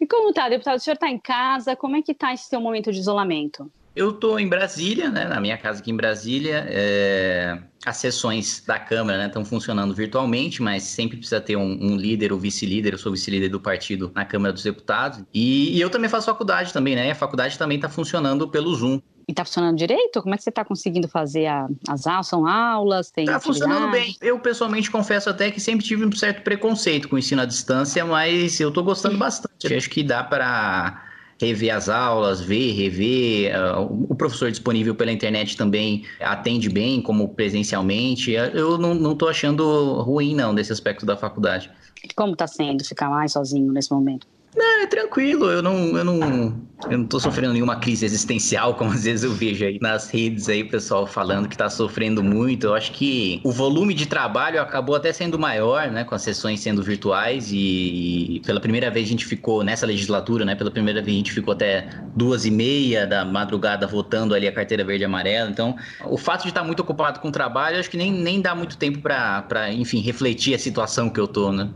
E 0.00 0.06
como 0.06 0.32
tá, 0.32 0.48
deputado? 0.48 0.78
O 0.78 0.80
senhor 0.80 0.94
está 0.94 1.08
em 1.08 1.18
casa? 1.18 1.76
Como 1.76 1.94
é 1.94 2.02
que 2.02 2.10
está 2.10 2.34
esse 2.34 2.48
seu 2.48 2.60
momento 2.60 2.90
de 2.90 2.98
isolamento? 2.98 3.70
Eu 3.94 4.10
estou 4.10 4.38
em 4.38 4.48
Brasília, 4.48 5.10
né, 5.10 5.24
na 5.24 5.40
minha 5.40 5.58
casa 5.58 5.80
aqui 5.80 5.90
em 5.90 5.96
Brasília. 5.96 6.64
É... 6.68 7.58
As 7.84 7.96
sessões 7.96 8.62
da 8.66 8.78
Câmara 8.78 9.26
estão 9.26 9.42
né, 9.42 9.48
funcionando 9.48 9.94
virtualmente, 9.94 10.62
mas 10.62 10.82
sempre 10.82 11.16
precisa 11.16 11.40
ter 11.40 11.56
um, 11.56 11.78
um 11.80 11.96
líder 11.96 12.32
ou 12.32 12.38
vice-líder. 12.38 12.92
Eu 12.92 12.98
sou 12.98 13.10
vice-líder 13.10 13.48
do 13.48 13.58
partido 13.58 14.12
na 14.14 14.24
Câmara 14.24 14.52
dos 14.52 14.62
Deputados. 14.62 15.22
E, 15.32 15.76
e, 15.76 15.80
eu 15.80 15.88
também 15.88 16.08
faço 16.08 16.26
faculdade 16.26 16.72
também, 16.72 16.94
né? 16.94 17.10
A 17.10 17.14
faculdade 17.14 17.58
também 17.58 17.76
está 17.76 17.88
funcionando 17.88 18.46
pelo 18.48 18.74
Zoom. 18.74 19.00
E 19.26 19.32
está 19.32 19.44
funcionando 19.44 19.78
direito? 19.78 20.20
Como 20.20 20.34
é 20.34 20.36
que 20.36 20.44
você 20.44 20.50
está 20.50 20.64
conseguindo 20.64 21.08
fazer 21.08 21.46
a, 21.46 21.68
as 21.88 22.06
aulas? 22.06 22.26
São 22.26 22.46
aulas? 22.46 23.12
Está 23.16 23.40
funcionando 23.40 23.90
bem. 23.90 24.14
Eu, 24.20 24.38
pessoalmente, 24.38 24.90
confesso 24.90 25.30
até 25.30 25.50
que 25.50 25.60
sempre 25.60 25.84
tive 25.84 26.04
um 26.04 26.12
certo 26.12 26.42
preconceito 26.42 27.08
com 27.08 27.16
o 27.16 27.18
ensino 27.18 27.40
à 27.40 27.46
distância, 27.46 28.04
mas 28.04 28.60
eu 28.60 28.68
estou 28.68 28.84
gostando 28.84 29.16
bastante. 29.16 29.74
acho 29.74 29.88
que 29.88 30.02
dá 30.02 30.22
para 30.22 31.09
rever 31.40 31.74
as 31.74 31.88
aulas, 31.88 32.40
ver, 32.40 32.72
rever. 32.72 33.52
Uh, 33.56 34.06
o 34.10 34.14
professor 34.14 34.50
disponível 34.50 34.94
pela 34.94 35.10
internet 35.10 35.56
também 35.56 36.04
atende 36.20 36.68
bem, 36.68 37.00
como 37.00 37.28
presencialmente. 37.28 38.32
Eu 38.32 38.76
não 38.76 39.12
estou 39.12 39.28
achando 39.28 40.02
ruim, 40.02 40.34
não, 40.34 40.54
desse 40.54 40.72
aspecto 40.72 41.06
da 41.06 41.16
faculdade. 41.16 41.70
Como 42.14 42.32
está 42.32 42.46
sendo 42.46 42.84
ficar 42.84 43.08
mais 43.08 43.32
sozinho 43.32 43.72
nesse 43.72 43.90
momento? 43.90 44.26
Não, 44.54 44.82
é 44.82 44.86
tranquilo, 44.86 45.48
eu 45.48 45.62
não, 45.62 45.96
eu 45.96 46.04
não, 46.04 46.68
eu 46.88 46.98
não 46.98 47.06
tô 47.06 47.20
sofrendo 47.20 47.52
nenhuma 47.52 47.78
crise 47.78 48.04
existencial, 48.04 48.74
como 48.76 48.90
às 48.92 49.04
vezes 49.04 49.22
eu 49.22 49.32
vejo 49.32 49.64
aí 49.64 49.78
nas 49.80 50.10
redes 50.10 50.48
aí, 50.48 50.64
pessoal 50.64 51.06
falando 51.06 51.48
que 51.48 51.56
tá 51.56 51.70
sofrendo 51.70 52.22
muito. 52.22 52.66
Eu 52.66 52.74
acho 52.74 52.92
que 52.92 53.40
o 53.44 53.52
volume 53.52 53.94
de 53.94 54.06
trabalho 54.06 54.60
acabou 54.60 54.96
até 54.96 55.12
sendo 55.12 55.38
maior, 55.38 55.90
né, 55.92 56.02
com 56.04 56.14
as 56.16 56.22
sessões 56.22 56.60
sendo 56.60 56.82
virtuais 56.82 57.50
e, 57.52 58.36
e 58.36 58.40
pela 58.40 58.60
primeira 58.60 58.90
vez 58.90 59.06
a 59.06 59.10
gente 59.10 59.24
ficou 59.24 59.62
nessa 59.62 59.86
legislatura, 59.86 60.44
né, 60.44 60.56
pela 60.56 60.70
primeira 60.70 61.00
vez 61.00 61.14
a 61.14 61.18
gente 61.18 61.32
ficou 61.32 61.52
até 61.52 61.88
duas 62.14 62.44
e 62.44 62.50
meia 62.50 63.06
da 63.06 63.24
madrugada 63.24 63.86
votando 63.86 64.34
ali 64.34 64.48
a 64.48 64.52
carteira 64.52 64.84
verde 64.84 65.04
e 65.04 65.06
amarela. 65.06 65.48
Então, 65.48 65.76
o 66.08 66.18
fato 66.18 66.42
de 66.42 66.48
estar 66.48 66.64
muito 66.64 66.80
ocupado 66.80 67.20
com 67.20 67.28
o 67.28 67.32
trabalho, 67.32 67.78
acho 67.78 67.88
que 67.90 67.96
nem, 67.96 68.12
nem 68.12 68.40
dá 68.42 68.52
muito 68.54 68.76
tempo 68.76 69.00
para, 69.00 69.72
enfim, 69.72 70.00
refletir 70.00 70.54
a 70.54 70.58
situação 70.58 71.08
que 71.08 71.20
eu 71.20 71.28
tô, 71.28 71.52
né. 71.52 71.72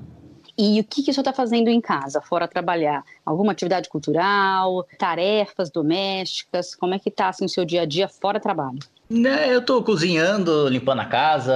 E 0.57 0.81
o 0.81 0.85
que, 0.85 1.03
que 1.03 1.11
o 1.11 1.15
senhor 1.15 1.23
está 1.23 1.33
fazendo 1.33 1.69
em 1.69 1.81
casa, 1.81 2.21
fora 2.21 2.47
trabalhar? 2.47 3.05
Alguma 3.27 3.53
atividade 3.53 3.89
cultural, 3.89 4.87
tarefas 4.99 5.71
domésticas? 5.71 6.75
Como 6.75 6.95
é 6.95 6.99
que 6.99 7.09
está 7.09 7.29
assim, 7.29 7.45
o 7.45 7.49
seu 7.49 7.65
dia 7.65 7.83
a 7.83 7.85
dia 7.87 8.09
fora 8.09 8.39
trabalho? 8.39 8.79
Né, 9.11 9.55
eu 9.55 9.59
estou 9.59 9.83
cozinhando, 9.83 10.67
limpando 10.67 11.01
a 11.01 11.05
casa, 11.05 11.53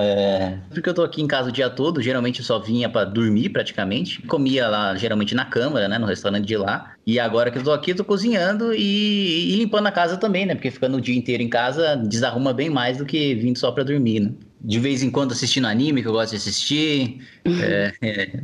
é... 0.00 0.58
porque 0.68 0.86
eu 0.86 0.92
estou 0.92 1.04
aqui 1.04 1.22
em 1.22 1.26
casa 1.26 1.48
o 1.48 1.52
dia 1.52 1.70
todo, 1.70 2.02
geralmente 2.02 2.40
eu 2.40 2.44
só 2.44 2.58
vinha 2.58 2.90
para 2.90 3.06
dormir 3.06 3.48
praticamente, 3.48 4.20
comia 4.26 4.68
lá 4.68 4.94
geralmente 4.94 5.34
na 5.34 5.46
câmara, 5.46 5.88
né, 5.88 5.98
no 5.98 6.04
restaurante 6.06 6.44
de 6.44 6.58
lá, 6.58 6.92
e 7.06 7.18
agora 7.18 7.50
que 7.50 7.56
eu 7.56 7.62
estou 7.62 7.72
aqui, 7.72 7.92
estou 7.92 8.04
cozinhando 8.04 8.74
e... 8.74 9.54
e, 9.54 9.56
limpando 9.56 9.86
a 9.86 9.92
casa 9.92 10.18
também, 10.18 10.44
né, 10.44 10.54
porque 10.54 10.70
ficando 10.70 10.98
o 10.98 11.00
dia 11.00 11.16
inteiro 11.16 11.42
em 11.42 11.48
casa 11.48 11.96
desarruma 11.96 12.52
bem 12.52 12.68
mais 12.68 12.98
do 12.98 13.06
que 13.06 13.34
vindo 13.34 13.58
só 13.58 13.72
para 13.72 13.82
dormir, 13.82 14.20
né 14.20 14.32
de 14.60 14.78
vez 14.78 15.02
em 15.02 15.10
quando 15.10 15.32
assistindo 15.32 15.66
anime, 15.66 16.02
que 16.02 16.08
eu 16.08 16.12
gosto 16.12 16.30
de 16.30 16.36
assistir. 16.36 17.26
é, 17.44 17.92
é... 18.02 18.40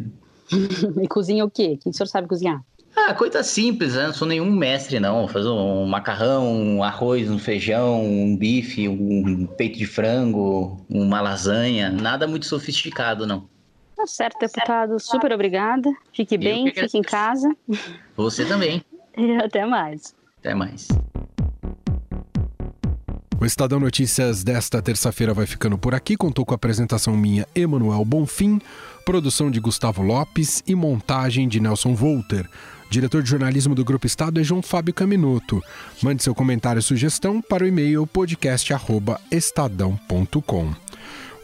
e 1.02 1.08
cozinha 1.08 1.44
o 1.44 1.50
quê? 1.50 1.78
Quem 1.82 1.90
o 1.90 1.94
senhor 1.94 2.06
sabe 2.06 2.28
cozinhar? 2.28 2.62
Ah, 2.96 3.12
coisa 3.12 3.42
simples, 3.42 3.94
né? 3.94 4.06
Não 4.06 4.14
sou 4.14 4.26
nenhum 4.26 4.50
mestre, 4.50 4.98
não. 4.98 5.28
Fazer 5.28 5.48
um 5.48 5.84
macarrão, 5.84 6.50
um 6.50 6.82
arroz, 6.82 7.30
um 7.30 7.38
feijão, 7.38 8.02
um 8.02 8.34
bife, 8.34 8.88
um 8.88 9.46
peito 9.46 9.76
de 9.76 9.84
frango, 9.86 10.80
uma 10.88 11.20
lasanha. 11.20 11.90
Nada 11.90 12.26
muito 12.26 12.46
sofisticado, 12.46 13.26
não. 13.26 13.46
Tá 13.94 14.06
certo, 14.06 14.38
deputado. 14.38 14.98
Super 14.98 15.32
obrigada. 15.32 15.90
Fique 16.12 16.38
bem, 16.38 16.72
fique 16.72 16.96
em 16.96 17.02
casa. 17.02 17.54
Você 18.16 18.44
também. 18.44 18.82
E 19.18 19.34
até 19.36 19.64
mais. 19.64 20.14
Até 20.40 20.54
mais. 20.54 20.88
O 23.38 23.44
Estadão 23.44 23.78
Notícias 23.78 24.42
desta 24.42 24.80
terça-feira 24.80 25.34
vai 25.34 25.44
ficando 25.46 25.76
por 25.76 25.94
aqui. 25.94 26.16
Contou 26.16 26.46
com 26.46 26.54
a 26.54 26.56
apresentação 26.56 27.14
minha, 27.16 27.46
Emanuel 27.54 28.04
Bonfim, 28.04 28.60
produção 29.04 29.48
de 29.50 29.60
Gustavo 29.60 30.02
Lopes 30.02 30.62
e 30.66 30.74
montagem 30.74 31.46
de 31.46 31.60
Nelson 31.60 31.94
Volter. 31.94 32.48
Diretor 32.90 33.22
de 33.22 33.28
jornalismo 33.28 33.74
do 33.74 33.84
Grupo 33.84 34.06
Estado 34.06 34.40
é 34.40 34.44
João 34.44 34.62
Fábio 34.62 34.94
Caminuto. 34.94 35.62
Mande 36.02 36.22
seu 36.22 36.34
comentário 36.34 36.80
e 36.80 36.82
sugestão 36.82 37.42
para 37.42 37.64
o 37.64 37.66
e-mail 37.66 38.06
podcast@estadão.com. 38.06 40.74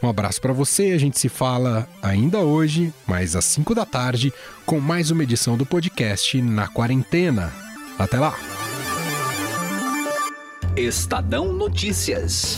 Um 0.01 0.09
abraço 0.09 0.41
para 0.41 0.51
você, 0.51 0.93
a 0.93 0.97
gente 0.97 1.19
se 1.19 1.29
fala 1.29 1.87
ainda 2.01 2.39
hoje, 2.39 2.91
mais 3.07 3.35
às 3.35 3.45
5 3.45 3.75
da 3.75 3.85
tarde, 3.85 4.33
com 4.65 4.79
mais 4.79 5.11
uma 5.11 5.21
edição 5.23 5.55
do 5.55 5.63
podcast 5.65 6.41
Na 6.41 6.67
Quarentena. 6.67 7.53
Até 7.97 8.19
lá! 8.19 8.35
Estadão 10.75 11.53
Notícias. 11.53 12.57